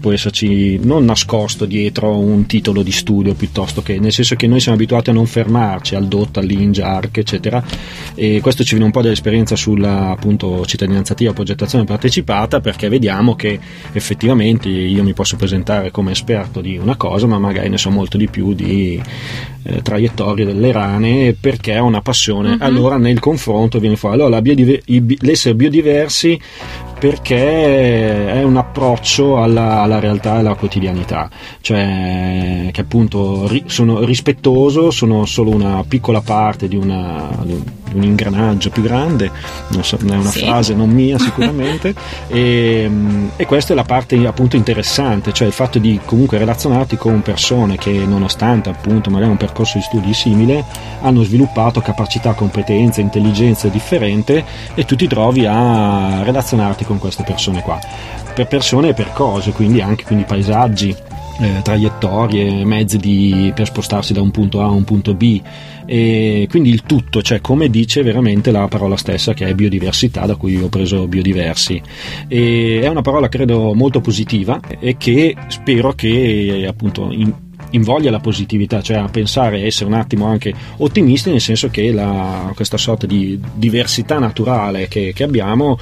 può 0.00 0.12
esserci 0.12 0.78
non 0.82 1.04
nascosto 1.04 1.66
dietro 1.66 2.16
un 2.16 2.46
titolo 2.46 2.82
di 2.82 2.92
studio 2.92 3.34
piuttosto 3.34 3.82
che, 3.82 3.98
nel 3.98 4.12
senso 4.12 4.36
che 4.36 4.46
noi 4.46 4.60
siamo 4.60 4.76
abituati 4.76 5.10
a 5.10 5.12
non 5.12 5.26
fermarci 5.26 5.94
al 5.94 6.06
DOT, 6.06 6.38
all'INGA, 6.38 6.86
ARC, 6.86 7.18
eccetera, 7.18 7.62
e 8.14 8.40
questo 8.40 8.62
ci 8.62 8.70
viene 8.70 8.86
un 8.86 8.92
po' 8.92 9.02
dall'esperienza 9.02 9.56
sulla 9.56 10.10
appunto 10.10 10.64
cittadinanza 10.66 10.99
attiva, 11.08 11.32
progettazione 11.32 11.84
partecipata, 11.84 12.60
perché 12.60 12.88
vediamo 12.88 13.34
che 13.34 13.58
effettivamente 13.92 14.68
io 14.68 15.02
mi 15.02 15.12
posso 15.12 15.36
presentare 15.36 15.90
come 15.90 16.12
esperto 16.12 16.60
di 16.60 16.76
una 16.76 16.96
cosa, 16.96 17.26
ma 17.26 17.38
magari 17.38 17.68
ne 17.68 17.78
so 17.78 17.90
molto 17.90 18.16
di 18.16 18.28
più 18.28 18.54
di 18.54 19.00
eh, 19.62 19.82
traiettorie 19.82 20.44
delle 20.44 20.72
rane 20.72 21.34
perché 21.38 21.78
ho 21.78 21.84
una 21.84 22.00
passione. 22.00 22.50
Mhm. 22.50 22.62
Allora 22.62 22.96
nel 22.96 23.18
confronto 23.18 23.78
viene 23.78 23.96
fuori. 23.96 24.16
Allora 24.16 24.40
biodiver- 24.40 24.82
bi- 25.00 25.18
l'essere 25.20 25.54
biodiversi 25.54 26.40
perché 26.98 28.30
è 28.30 28.42
un 28.42 28.58
approccio 28.58 29.42
alla, 29.42 29.80
alla 29.80 29.98
realtà 30.00 30.36
e 30.36 30.38
alla 30.40 30.54
quotidianità, 30.54 31.30
cioè 31.62 32.68
che 32.70 32.80
appunto 32.82 33.48
ri- 33.48 33.64
sono 33.66 34.04
rispettoso, 34.04 34.90
sono 34.90 35.24
solo 35.24 35.50
una 35.50 35.82
piccola 35.88 36.20
parte 36.20 36.68
di, 36.68 36.76
una, 36.76 37.26
di 37.42 37.89
un 37.92 38.02
ingranaggio 38.02 38.70
più 38.70 38.82
grande, 38.82 39.30
non 39.68 39.84
so, 39.84 39.96
è 39.98 40.04
una 40.04 40.30
Sì. 40.30 40.40
frase 40.40 40.74
non 40.74 40.90
mia 40.90 41.18
sicuramente, 41.20 41.94
e, 42.28 42.90
e 43.36 43.46
questa 43.46 43.72
è 43.72 43.76
la 43.76 43.84
parte 43.84 44.16
appunto 44.26 44.56
interessante, 44.56 45.32
cioè 45.32 45.46
il 45.46 45.52
fatto 45.52 45.78
di 45.78 46.00
comunque 46.04 46.38
relazionarti 46.38 46.96
con 46.96 47.22
persone 47.22 47.76
che 47.76 47.90
nonostante 47.90 48.68
appunto 48.68 49.10
magari 49.10 49.30
un 49.30 49.36
percorso 49.36 49.78
di 49.78 49.84
studi 49.84 50.14
simile 50.14 50.64
hanno 51.02 51.22
sviluppato 51.22 51.80
capacità, 51.80 52.32
competenze, 52.34 53.00
intelligenza 53.00 53.68
differente 53.68 54.44
e 54.74 54.84
tu 54.84 54.96
ti 54.96 55.06
trovi 55.06 55.46
a 55.46 56.22
relazionarti 56.22 56.84
con 56.84 56.98
queste 56.98 57.22
persone 57.24 57.62
qua, 57.62 57.78
per 58.34 58.46
persone 58.46 58.88
e 58.88 58.94
per 58.94 59.12
cose, 59.12 59.52
quindi 59.52 59.80
anche 59.80 60.04
quindi 60.04 60.24
paesaggi. 60.24 60.96
Eh, 61.40 61.60
traiettorie, 61.62 62.64
mezzi 62.64 62.98
di- 62.98 63.52
per 63.54 63.66
spostarsi 63.66 64.12
da 64.12 64.20
un 64.20 64.30
punto 64.30 64.60
A 64.60 64.64
a 64.64 64.70
un 64.70 64.84
punto 64.84 65.14
B. 65.14 65.40
E 65.86 66.46
quindi 66.48 66.68
il 66.70 66.82
tutto, 66.84 67.20
cioè 67.22 67.40
come 67.40 67.68
dice 67.68 68.02
veramente 68.02 68.50
la 68.52 68.68
parola 68.68 68.96
stessa 68.96 69.34
che 69.34 69.46
è 69.46 69.54
biodiversità 69.54 70.24
da 70.26 70.36
cui 70.36 70.56
ho 70.56 70.68
preso 70.68 71.06
biodiversi. 71.06 71.80
E 72.28 72.80
è 72.82 72.86
una 72.88 73.02
parola 73.02 73.28
credo 73.28 73.74
molto 73.74 74.00
positiva 74.00 74.60
e 74.78 74.96
che 74.96 75.34
spero 75.48 75.92
che 75.92 76.64
appunto 76.68 77.08
in- 77.10 77.32
invoglia 77.70 78.10
la 78.10 78.20
positività, 78.20 78.82
cioè 78.82 78.98
a 78.98 79.08
pensare 79.08 79.60
e 79.60 79.66
essere 79.66 79.86
un 79.86 79.94
attimo 79.94 80.26
anche 80.26 80.52
ottimisti 80.78 81.30
nel 81.30 81.40
senso 81.40 81.68
che 81.70 81.90
la- 81.92 82.52
questa 82.54 82.76
sorta 82.76 83.06
di 83.06 83.40
diversità 83.54 84.18
naturale 84.18 84.88
che, 84.88 85.12
che 85.14 85.22
abbiamo 85.24 85.78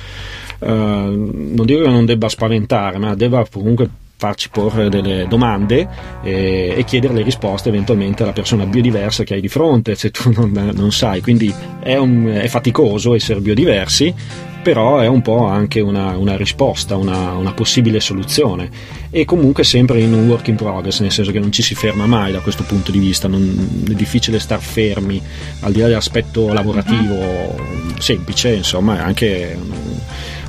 eh, 0.60 0.66
non 0.66 1.62
dico 1.64 1.82
che 1.82 1.88
non 1.88 2.04
debba 2.04 2.28
spaventare 2.28 2.98
ma 2.98 3.14
debba 3.14 3.46
comunque 3.50 3.88
farci 4.18 4.48
porre 4.50 4.88
delle 4.88 5.26
domande 5.28 5.88
eh, 6.24 6.74
e 6.76 6.84
chiedere 6.84 7.14
le 7.14 7.22
risposte 7.22 7.68
eventualmente 7.68 8.24
alla 8.24 8.32
persona 8.32 8.66
biodiversa 8.66 9.22
che 9.22 9.34
hai 9.34 9.40
di 9.40 9.48
fronte 9.48 9.94
se 9.94 10.10
tu 10.10 10.30
non, 10.36 10.72
non 10.74 10.92
sai. 10.92 11.20
Quindi 11.22 11.54
è, 11.80 11.96
un- 11.96 12.26
è 12.26 12.48
faticoso 12.48 13.14
essere 13.14 13.40
biodiversi 13.40 14.14
però 14.60 14.98
è 14.98 15.06
un 15.06 15.22
po' 15.22 15.46
anche 15.46 15.80
una, 15.80 16.16
una 16.18 16.36
risposta, 16.36 16.96
una, 16.96 17.32
una 17.36 17.52
possibile 17.54 18.00
soluzione. 18.00 18.68
E 19.08 19.24
comunque 19.24 19.64
sempre 19.64 20.00
in 20.00 20.12
un 20.12 20.28
work 20.28 20.48
in 20.48 20.56
progress, 20.56 21.00
nel 21.00 21.12
senso 21.12 21.30
che 21.30 21.38
non 21.38 21.50
ci 21.52 21.62
si 21.62 21.74
ferma 21.74 22.04
mai 22.06 22.32
da 22.32 22.40
questo 22.40 22.64
punto 22.64 22.90
di 22.90 22.98
vista, 22.98 23.28
non- 23.28 23.84
è 23.88 23.92
difficile 23.94 24.38
star 24.38 24.60
fermi 24.60 25.22
al 25.60 25.72
di 25.72 25.78
là 25.80 25.86
dell'aspetto 25.86 26.52
lavorativo 26.52 27.56
semplice, 27.98 28.52
insomma 28.56 28.98
è 28.98 29.00
anche 29.00 29.56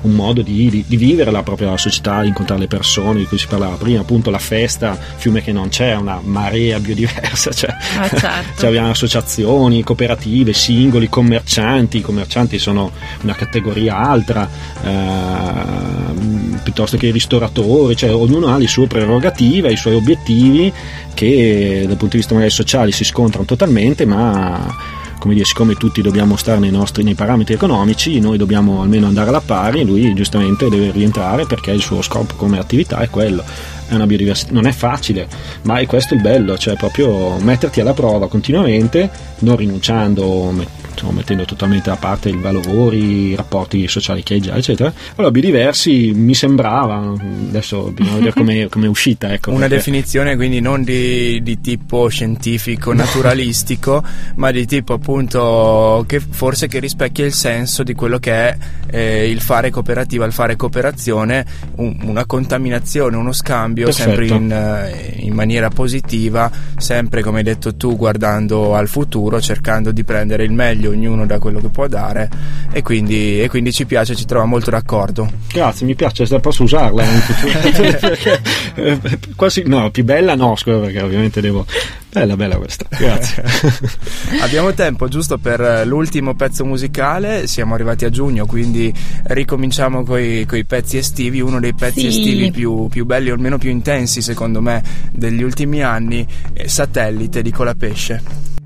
un, 0.01 0.11
modo 0.11 0.41
di, 0.41 0.69
di- 0.69 0.83
di 0.87 0.97
vivere 0.97 1.31
la 1.31 1.43
propria 1.43 1.75
società, 1.77 2.21
di 2.21 2.27
incontrare 2.27 2.61
le 2.61 2.67
persone 2.67 3.19
di 3.19 3.25
cui 3.25 3.37
si 3.37 3.47
parlava 3.47 3.75
prima, 3.75 4.01
appunto 4.01 4.29
la 4.29 4.39
festa, 4.39 4.97
fiume 5.17 5.41
che 5.41 5.51
non 5.51 5.69
c'è, 5.69 5.95
una 5.95 6.19
marea 6.23 6.79
biodiversa, 6.79 7.51
cioè, 7.51 7.75
Ah, 7.97 8.07
certo. 8.07 8.27
cioè 8.59 8.67
abbiamo 8.69 8.89
associazioni, 8.89 9.83
cooperative, 9.83 10.53
singoli, 10.53 11.09
commercianti, 11.09 11.97
i 11.97 12.01
commercianti 12.01 12.59
sono 12.59 12.91
una 13.21 13.33
categoria 13.33 13.97
altra, 13.97 14.47
ehm, 14.83 16.59
piuttosto 16.63 16.97
che 16.97 17.07
i 17.07 17.11
ristoratori, 17.11 17.95
cioè 17.95 18.13
ognuno 18.13 18.47
ha 18.47 18.57
le 18.57 18.67
sue 18.67 18.87
prerogative, 18.87 19.71
i 19.71 19.77
suoi 19.77 19.95
obiettivi 19.95 20.71
che 21.13 21.83
dal 21.85 21.97
punto 21.97 22.13
di 22.13 22.17
vista 22.17 22.33
magari 22.33 22.51
sociali 22.51 22.91
si 22.91 23.03
scontrano 23.03 23.45
totalmente, 23.45 24.05
ma 24.05 24.97
come 25.19 25.33
dire, 25.33 25.45
siccome 25.45 25.75
tutti 25.75 26.01
dobbiamo 26.01 26.35
stare 26.37 26.59
nei 26.59 26.71
nostri 26.71 27.03
nei 27.03 27.13
parametri 27.13 27.53
economici, 27.53 28.19
noi 28.19 28.37
dobbiamo 28.37 28.81
almeno 28.81 29.05
andare 29.05 29.29
alla 29.29 29.41
pari, 29.41 29.85
lui 29.85 30.13
giustamente 30.15 30.69
deve 30.69 30.91
rientrare 30.91 31.45
perché 31.45 31.71
il 31.71 31.81
suo 31.81 32.01
scopo 32.01 32.33
come 32.35 32.57
attività 32.57 32.99
è 32.99 33.09
quello. 33.09 33.43
È 33.87 33.95
una 33.95 34.05
biodiversità, 34.05 34.53
non 34.53 34.65
è 34.65 34.71
facile, 34.71 35.27
ma 35.63 35.79
è 35.79 35.85
questo 35.85 36.13
il 36.13 36.21
bello, 36.21 36.57
cioè 36.57 36.75
proprio 36.75 37.37
metterti 37.39 37.81
alla 37.81 37.93
prova 37.93 38.27
continuamente, 38.27 39.09
non 39.39 39.55
rinunciando, 39.55 40.53
insomma, 40.99 41.13
mettendo 41.13 41.45
totalmente 41.45 41.89
da 41.89 41.95
parte 41.95 42.29
i 42.29 42.39
lavori, 42.41 43.29
i 43.29 43.35
rapporti 43.35 43.87
sociali 43.87 44.21
che 44.23 44.33
hai 44.35 44.41
già, 44.41 44.55
eccetera. 44.55 44.91
Allora, 45.15 45.31
biodiversi 45.31 46.11
mi 46.13 46.33
sembrava, 46.33 47.13
adesso 47.47 47.91
bisogna 47.91 48.15
vedere 48.15 48.33
come 48.69 48.85
è 48.85 48.87
uscita. 48.87 49.31
Ecco, 49.31 49.51
Una 49.51 49.59
perché- 49.61 49.75
definizione 49.75 50.35
quindi 50.35 50.59
non 50.59 50.83
di, 50.83 51.41
di 51.41 51.61
tipo 51.61 52.07
scientifico, 52.09 52.91
naturalistico, 52.93 54.03
ma 54.35 54.51
di 54.51 54.65
tipo 54.65 54.93
appunto 54.93 56.03
che 56.07 56.19
forse 56.19 56.67
che 56.67 56.79
rispecchia 56.79 57.25
il 57.25 57.33
senso 57.33 57.83
di 57.83 57.93
quello 57.93 58.19
che 58.19 58.31
è 58.31 58.57
eh, 58.91 59.29
il 59.29 59.39
fare 59.41 59.69
cooperativa, 59.69 60.25
il 60.25 60.33
fare 60.33 60.55
cooperazione, 60.55 61.45
un- 61.75 61.97
una 62.03 62.25
contaminazione, 62.25 63.15
uno 63.15 63.31
scambio 63.31 63.91
sempre 63.91 64.27
Perfetto. 64.27 64.41
in, 64.41 64.51
eh, 64.51 65.13
in 65.19 65.33
maniera 65.33 65.69
positiva, 65.69 66.51
sempre 66.77 67.21
come 67.21 67.37
hai 67.39 67.43
detto 67.43 67.75
tu 67.75 67.95
guardando 67.95 68.75
al 68.75 68.87
futuro, 68.87 69.39
cercando 69.39 69.91
di 69.91 70.03
prendere 70.03 70.43
il 70.43 70.51
meglio 70.51 70.88
ognuno 70.89 71.25
da 71.25 71.39
quello 71.39 71.59
che 71.59 71.69
può 71.69 71.87
dare 71.87 72.29
e 72.71 72.81
quindi, 72.81 73.41
e 73.41 73.49
quindi 73.49 73.71
ci 73.71 73.85
piace, 73.85 74.15
ci 74.15 74.25
trova 74.25 74.45
molto 74.45 74.69
d'accordo. 74.69 75.29
Grazie, 75.51 75.85
mi 75.85 75.95
piace, 75.95 76.25
se 76.25 76.39
posso 76.39 76.63
usarla 76.63 77.03
in 77.03 77.19
futuro. 77.21 78.99
Quasi, 79.35 79.63
no, 79.65 79.89
più 79.91 80.03
bella 80.03 80.35
no, 80.35 80.55
scusa, 80.55 80.77
perché 80.77 81.01
ovviamente 81.01 81.41
devo, 81.41 81.65
Bella, 82.11 82.35
bella 82.35 82.57
questa, 82.57 82.87
grazie. 82.89 83.43
Abbiamo 84.41 84.73
tempo 84.73 85.07
giusto 85.07 85.37
per 85.37 85.85
l'ultimo 85.85 86.33
pezzo 86.33 86.65
musicale, 86.65 87.45
siamo 87.45 87.75
arrivati 87.75 88.03
a 88.03 88.09
giugno, 88.09 88.47
quindi 88.47 88.91
ricominciamo 89.25 90.03
con 90.03 90.19
i 90.19 90.65
pezzi 90.65 90.97
estivi, 90.97 91.39
uno 91.39 91.59
dei 91.59 91.75
pezzi 91.75 91.99
sì. 91.99 92.07
estivi 92.07 92.49
più, 92.49 92.87
più, 92.87 93.05
belli 93.05 93.29
o 93.29 93.35
almeno 93.35 93.59
più 93.59 93.69
intensi 93.69 94.23
secondo 94.23 94.59
me 94.59 94.81
degli 95.11 95.43
ultimi 95.43 95.83
anni, 95.83 96.25
Satellite 96.65 97.43
di 97.43 97.51
Colapesce. 97.51 98.58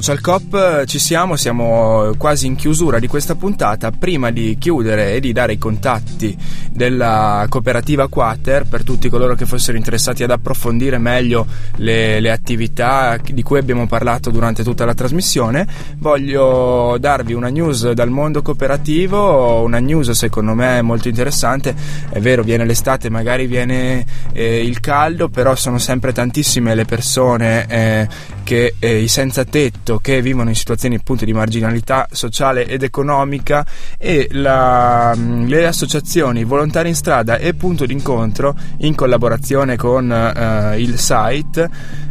Social 0.00 0.20
Cop 0.20 0.54
eh, 0.54 0.86
ci 0.86 1.00
siamo, 1.00 1.34
siamo 1.34 2.12
quasi 2.16 2.46
in 2.46 2.54
chiusura 2.54 3.00
di 3.00 3.08
questa 3.08 3.34
puntata. 3.34 3.90
Prima 3.90 4.30
di 4.30 4.56
chiudere 4.56 5.14
e 5.14 5.20
di 5.20 5.32
dare 5.32 5.54
i 5.54 5.58
contatti 5.58 6.36
della 6.70 7.44
cooperativa 7.48 8.06
Quater 8.06 8.64
per 8.64 8.84
tutti 8.84 9.08
coloro 9.08 9.34
che 9.34 9.44
fossero 9.44 9.76
interessati 9.76 10.22
ad 10.22 10.30
approfondire 10.30 10.98
meglio 10.98 11.46
le, 11.76 12.20
le 12.20 12.30
attività 12.30 13.18
di 13.20 13.42
cui 13.42 13.58
abbiamo 13.58 13.88
parlato 13.88 14.30
durante 14.30 14.62
tutta 14.62 14.84
la 14.84 14.94
trasmissione, 14.94 15.66
voglio 15.98 16.96
darvi 17.00 17.32
una 17.32 17.48
news 17.48 17.90
dal 17.90 18.10
mondo 18.10 18.40
cooperativo, 18.40 19.62
una 19.62 19.80
news 19.80 20.10
secondo 20.12 20.54
me 20.54 20.80
molto 20.80 21.08
interessante. 21.08 21.74
È 22.08 22.20
vero, 22.20 22.44
viene 22.44 22.64
l'estate, 22.64 23.10
magari 23.10 23.46
viene 23.46 24.06
eh, 24.32 24.64
il 24.64 24.78
caldo, 24.78 25.28
però 25.28 25.56
sono 25.56 25.78
sempre 25.78 26.12
tantissime 26.12 26.76
le 26.76 26.84
persone 26.84 27.66
eh, 27.66 28.36
che 28.48 28.76
eh, 28.78 29.00
i 29.00 29.08
senza 29.08 29.44
tetto 29.44 29.98
che 29.98 30.22
vivono 30.22 30.48
in 30.48 30.54
situazioni 30.54 30.94
appunto 30.94 31.26
di 31.26 31.34
marginalità 31.34 32.08
sociale 32.10 32.66
ed 32.66 32.82
economica 32.82 33.62
e 33.98 34.26
la, 34.30 35.12
mm, 35.14 35.48
le 35.48 35.66
associazioni 35.66 36.44
volontari 36.44 36.88
in 36.88 36.94
strada 36.94 37.36
e 37.36 37.52
punto 37.52 37.84
d'incontro 37.84 38.56
in 38.78 38.94
collaborazione 38.94 39.76
con 39.76 40.10
eh, 40.10 40.80
il 40.80 40.98
site 40.98 41.68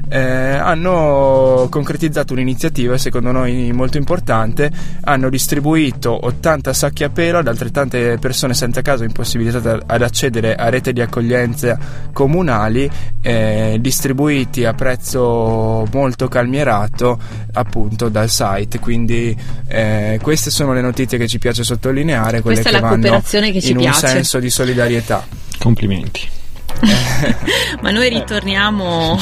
eh, 0.10 0.20
hanno 0.20 1.68
concretizzato 1.70 2.34
un'iniziativa 2.34 2.98
secondo 2.98 3.32
noi 3.32 3.72
molto 3.74 3.98
importante 3.98 4.72
hanno 5.02 5.30
distribuito 5.30 6.26
80 6.26 6.74
sacchi 6.74 7.04
a 7.04 7.10
pelo 7.10 7.40
ad 7.40 7.48
altrettante 7.48 8.18
persone 8.20 8.54
senza 8.54 8.82
casa 8.82 9.04
impossibilitate 9.04 9.84
ad 9.86 10.02
accedere 10.02 10.56
a 10.56 10.70
rete 10.70 10.94
di 10.94 11.02
accoglienza 11.02 11.78
comunali 12.14 12.90
eh, 13.22 13.78
distribuiti 13.80 14.66
a 14.66 14.74
prezzo 14.74 15.86
molto 15.92 16.28
calmierato 16.28 17.20
appunto 17.54 18.10
dal 18.10 18.30
site. 18.30 18.80
Quindi 18.80 19.36
eh, 19.68 20.20
queste 20.22 20.50
sono 20.50 20.74
le 20.74 20.82
notizie 20.82 21.18
che 21.18 21.28
ci 21.28 21.40
piace 21.40 21.64
sottolineare, 21.64 22.42
quelle 22.42 22.62
Questa 22.62 22.80
che 22.80 22.84
vanno 22.84 23.22
che 23.52 23.60
in 23.72 23.78
piace. 23.78 24.06
un 24.06 24.12
senso 24.12 24.40
di 24.40 24.50
solidarietà. 24.50 25.26
Complimenti. 25.60 26.37
Ma 27.82 27.92
noi 27.92 28.10
ritorniamo, 28.10 29.20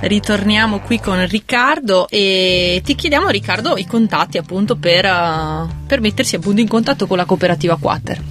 ritorniamo 0.00 0.80
qui 0.80 1.00
con 1.00 1.26
Riccardo 1.26 2.08
e 2.08 2.80
ti 2.84 2.94
chiediamo 2.94 3.28
Riccardo 3.28 3.76
i 3.76 3.86
contatti 3.86 4.38
appunto 4.38 4.76
per, 4.76 5.04
uh, 5.04 5.68
per 5.86 6.00
mettersi 6.00 6.36
appunto 6.36 6.60
in 6.60 6.68
contatto 6.68 7.06
con 7.06 7.16
la 7.16 7.24
cooperativa 7.24 7.76
Quater. 7.76 8.22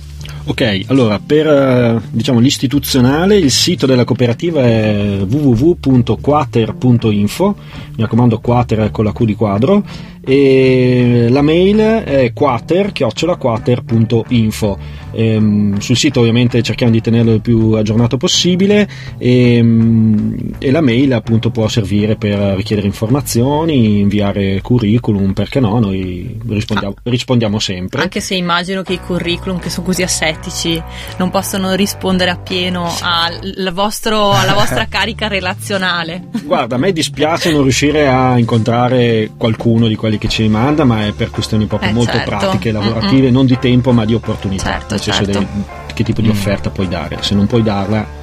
Ok, 0.49 0.85
allora 0.87 1.19
per 1.19 1.45
eh, 1.45 1.99
diciamo, 2.09 2.39
l'istituzionale 2.39 3.37
il 3.37 3.51
sito 3.51 3.85
della 3.85 4.05
cooperativa 4.05 4.63
è 4.63 5.19
www.quater.info, 5.27 7.55
mi 7.97 8.01
raccomando 8.01 8.39
Quater 8.39 8.89
con 8.89 9.03
la 9.03 9.11
Q 9.11 9.25
di 9.25 9.35
quadro 9.35 9.83
e 10.27 11.27
la 11.29 11.41
mail 11.41 11.79
è 11.79 12.33
quater-quater.info 12.33 15.05
ehm, 15.17 15.79
sul 15.79 15.97
sito 15.97 16.19
ovviamente 16.19 16.61
cerchiamo 16.61 16.91
di 16.91 17.01
tenerlo 17.01 17.33
il 17.33 17.41
più 17.41 17.71
aggiornato 17.71 18.17
possibile. 18.17 18.87
E, 19.17 19.55
ehm, 19.55 20.53
e, 20.59 20.71
la 20.71 20.81
mail 20.81 21.13
appunto 21.13 21.49
può 21.49 21.67
servire 21.67 22.15
per 22.15 22.37
richiedere 22.55 22.87
informazioni 22.87 23.99
inviare 23.99 24.61
curriculum 24.61 25.33
perché 25.33 25.59
no 25.59 25.79
noi 25.79 26.39
rispondiamo, 26.47 26.93
ah, 26.97 27.09
rispondiamo 27.09 27.59
sempre. 27.59 28.01
Anche 28.01 28.19
se 28.19 28.35
immagino 28.35 28.83
che 28.83 28.93
i 28.93 28.99
curriculum 28.99 29.59
che 29.59 29.69
sono 29.69 29.85
così 29.85 30.03
assettici 30.03 30.81
non 31.17 31.29
possono 31.29 31.73
rispondere 31.73 32.31
appieno 32.31 32.93
al 33.01 33.71
vostro, 33.73 34.31
alla 34.31 34.53
vostra 34.53 34.85
carica 34.89 35.27
relazionale. 35.27 36.27
Guarda 36.43 36.75
a 36.75 36.77
me 36.77 36.91
dispiace 36.91 37.51
non 37.51 37.63
riuscire 37.63 38.07
a 38.07 38.37
incontrare 38.37 39.31
qualcuno 39.37 39.87
di 39.87 39.95
quelli 39.95 40.16
quelli 40.17 40.19
che 40.19 40.27
ci 40.27 40.41
rimanda, 40.41 40.83
ma 40.83 41.05
è 41.05 41.11
per 41.13 41.29
questioni 41.29 41.65
proprio 41.67 41.91
eh, 41.91 41.93
molto 41.93 42.11
certo. 42.11 42.29
pratiche, 42.29 42.71
lavorative, 42.71 43.27
Mm-mm. 43.27 43.33
non 43.33 43.45
di 43.45 43.57
tempo 43.59 43.91
ma 43.91 44.03
di 44.03 44.13
opportunità, 44.13 44.71
certo, 44.71 44.93
nel 44.95 45.01
senso 45.01 45.23
certo. 45.23 45.39
Dei, 45.39 45.47
che 45.93 46.03
tipo 46.03 46.21
di 46.21 46.27
mm. 46.27 46.31
offerta 46.31 46.69
puoi 46.69 46.87
dare. 46.87 47.17
Se 47.21 47.35
non 47.35 47.47
puoi 47.47 47.63
darla. 47.63 48.16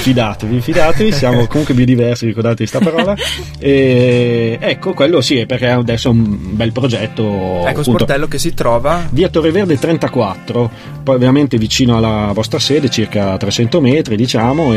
Fidatevi 0.01 0.59
fidatevi 0.59 1.11
siamo 1.11 1.47
comunque 1.47 1.73
biodiversi 1.73 2.25
ricordatevi 2.25 2.69
questa 2.69 2.79
parola. 2.79 3.15
E 3.57 4.57
ecco 4.59 4.93
quello 4.93 5.21
sì 5.21 5.37
è 5.37 5.45
perché 5.45 5.67
adesso 5.67 6.09
è 6.09 6.11
un 6.11 6.55
bel 6.55 6.71
progetto 6.71 7.23
ecco 7.23 7.67
appunto, 7.67 7.81
sportello 7.81 8.27
che 8.27 8.37
si 8.37 8.53
trova. 8.53 9.07
Via 9.11 9.29
Torre 9.29 9.51
Verde 9.51 9.77
34 9.77 10.99
poi 11.03 11.15
ovviamente 11.15 11.57
vicino 11.57 11.97
alla 11.97 12.31
vostra 12.33 12.59
sede 12.59 12.80
sede, 12.81 12.89
circa 12.89 13.37
300 13.37 13.79
metri, 13.79 14.15
diciamo, 14.15 14.71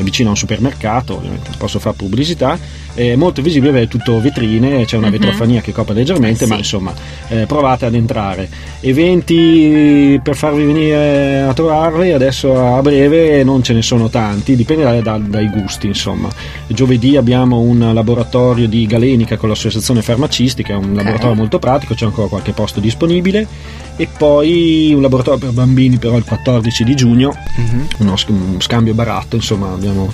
vicino 0.00 0.28
a 0.28 0.32
un 0.32 0.36
supermercato, 0.36 1.16
ovviamente 1.16 1.50
posso 1.56 1.78
fare 1.78 1.96
pubblicità. 1.96 2.58
È 2.94 3.14
molto 3.16 3.42
visibile, 3.42 3.82
è 3.82 3.88
tutto 3.88 4.20
vetrine, 4.20 4.84
c'è 4.84 4.96
una 4.96 5.06
uh-huh. 5.06 5.12
vetrofania 5.12 5.60
che 5.60 5.72
copre 5.72 5.94
leggermente, 5.94 6.44
eh, 6.44 6.46
ma 6.46 6.56
insomma, 6.56 6.92
eh, 7.28 7.46
provate 7.46 7.86
ad 7.86 7.94
entrare. 7.94 8.48
Eventi 8.80 10.20
per 10.22 10.36
farvi 10.36 10.64
venire 10.64 11.40
a 11.40 11.52
trovarli, 11.54 12.12
adesso 12.12 12.76
a 12.76 12.80
breve 12.82 13.42
non 13.44 13.62
ce 13.62 13.72
ne 13.72 13.82
sono 13.82 14.08
tanti, 14.08 14.56
dipende 14.56 15.00
da, 15.02 15.18
dai 15.18 15.48
gusti, 15.48 15.86
insomma. 15.86 16.28
Giovedì 16.66 17.16
abbiamo 17.16 17.60
un 17.60 17.92
laboratorio 17.92 18.68
di 18.68 18.86
galenica 18.86 19.36
con 19.36 19.48
l'associazione 19.48 20.02
farmacistica, 20.02 20.76
un 20.76 20.84
okay. 20.84 20.96
laboratorio 20.96 21.34
molto 21.34 21.58
pratico, 21.58 21.94
c'è 21.94 22.04
ancora 22.04 22.28
qualche 22.28 22.52
posto 22.52 22.80
disponibile 22.80 23.46
e 23.96 24.08
poi 24.16 24.92
un 24.94 25.02
laboratorio 25.02 25.38
per 25.38 25.50
bambini 25.50 25.98
però 25.98 26.16
il 26.16 26.24
14 26.24 26.84
di 26.84 26.94
giugno 26.94 27.28
uh-huh. 27.28 27.86
uno 27.98 28.16
scambio 28.58 28.94
baratto 28.94 29.36
insomma 29.36 29.70
abbiamo 29.70 30.10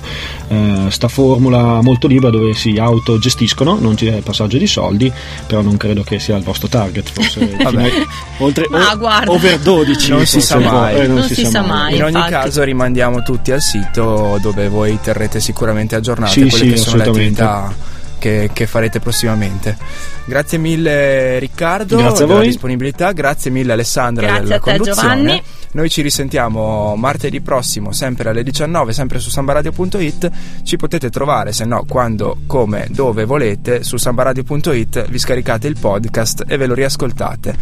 eh, 0.49 0.87
sta 0.89 1.07
formula 1.07 1.81
molto 1.81 2.09
libera 2.09 2.31
dove 2.31 2.55
si 2.55 2.68
autogestiscono 2.77 3.79
non 3.79 3.95
c'è 3.95 4.21
passaggio 4.21 4.59
di 4.59 4.67
soldi 4.67 5.11
però 5.47 5.63
non 5.63 5.77
credo 5.77 6.03
che 6.03 6.19
sia 6.19 6.37
il 6.37 6.43
vostro 6.43 6.69
target 6.69 7.09
forse 7.11 7.57
oltre 8.39 8.67
Ma, 8.69 8.93
o, 8.93 9.33
over 9.33 9.59
12 9.59 10.11
non 10.11 10.27
si 10.27 10.41
sa 10.41 10.59
mai. 10.59 11.01
eh, 11.01 11.07
non, 11.07 11.19
non 11.19 11.29
si, 11.29 11.35
si, 11.35 11.47
sa, 11.47 11.61
mai, 11.61 11.69
mai 11.69 11.97
in 11.97 12.05
ogni 12.05 12.29
caso 12.29 12.63
rimandiamo 12.63 13.23
tutti 13.23 13.53
al 13.53 13.63
sito 13.63 14.39
dove 14.43 14.69
voi 14.69 14.99
terrete 15.01 15.41
sicuramente 15.41 15.95
aggiornate 15.95 16.33
sì, 16.33 16.49
quelle 16.49 16.65
sì, 16.65 16.71
che 16.71 16.77
sono 16.77 16.97
le 16.97 17.03
attività 17.05 17.97
che, 18.19 18.51
che 18.53 18.67
farete 18.67 19.01
prossimamente. 19.01 19.77
Grazie 20.25 20.59
mille 20.59 21.39
Riccardo 21.39 21.97
Grazie 21.97 22.27
della 22.27 22.41
disponibilità, 22.41 23.13
grazie 23.13 23.51
mille 23.51 23.73
Alessandra 23.73 24.27
Grazie 24.27 24.43
della 24.43 24.55
a 24.57 24.59
te, 24.59 24.65
conduzione. 24.65 25.01
Giovanni. 25.01 25.43
Noi 25.71 25.91
ci 25.91 26.03
risentiamo 26.03 26.97
martedì 26.97 27.41
prossimo, 27.41 27.93
sempre 27.93 28.31
alle 28.31 28.43
19, 28.43 28.93
sempre 28.93 29.19
su 29.19 29.31
sambaradio.it. 29.31 30.31
Ci 30.63 30.77
potete 30.77 31.11
trovare, 31.11 31.53
se 31.53 31.65
no, 31.65 31.85
quando, 31.87 32.39
come, 32.47 32.87
dove 32.91 33.25
volete, 33.25 33.83
su 33.85 33.97
sambaradio.it. 33.97 35.09
Vi 35.09 35.19
scaricate 35.19 35.69
il 35.69 35.77
podcast 35.79 36.45
e 36.47 36.57
ve 36.57 36.67
lo 36.67 36.75
riascoltate. 36.75 37.57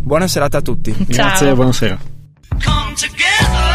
Buona 0.00 0.26
serata 0.26 0.58
a 0.58 0.62
tutti. 0.62 0.94
Grazie, 1.06 1.54
buonasera. 1.54 1.98
Come 2.64 2.94
together. 2.94 3.71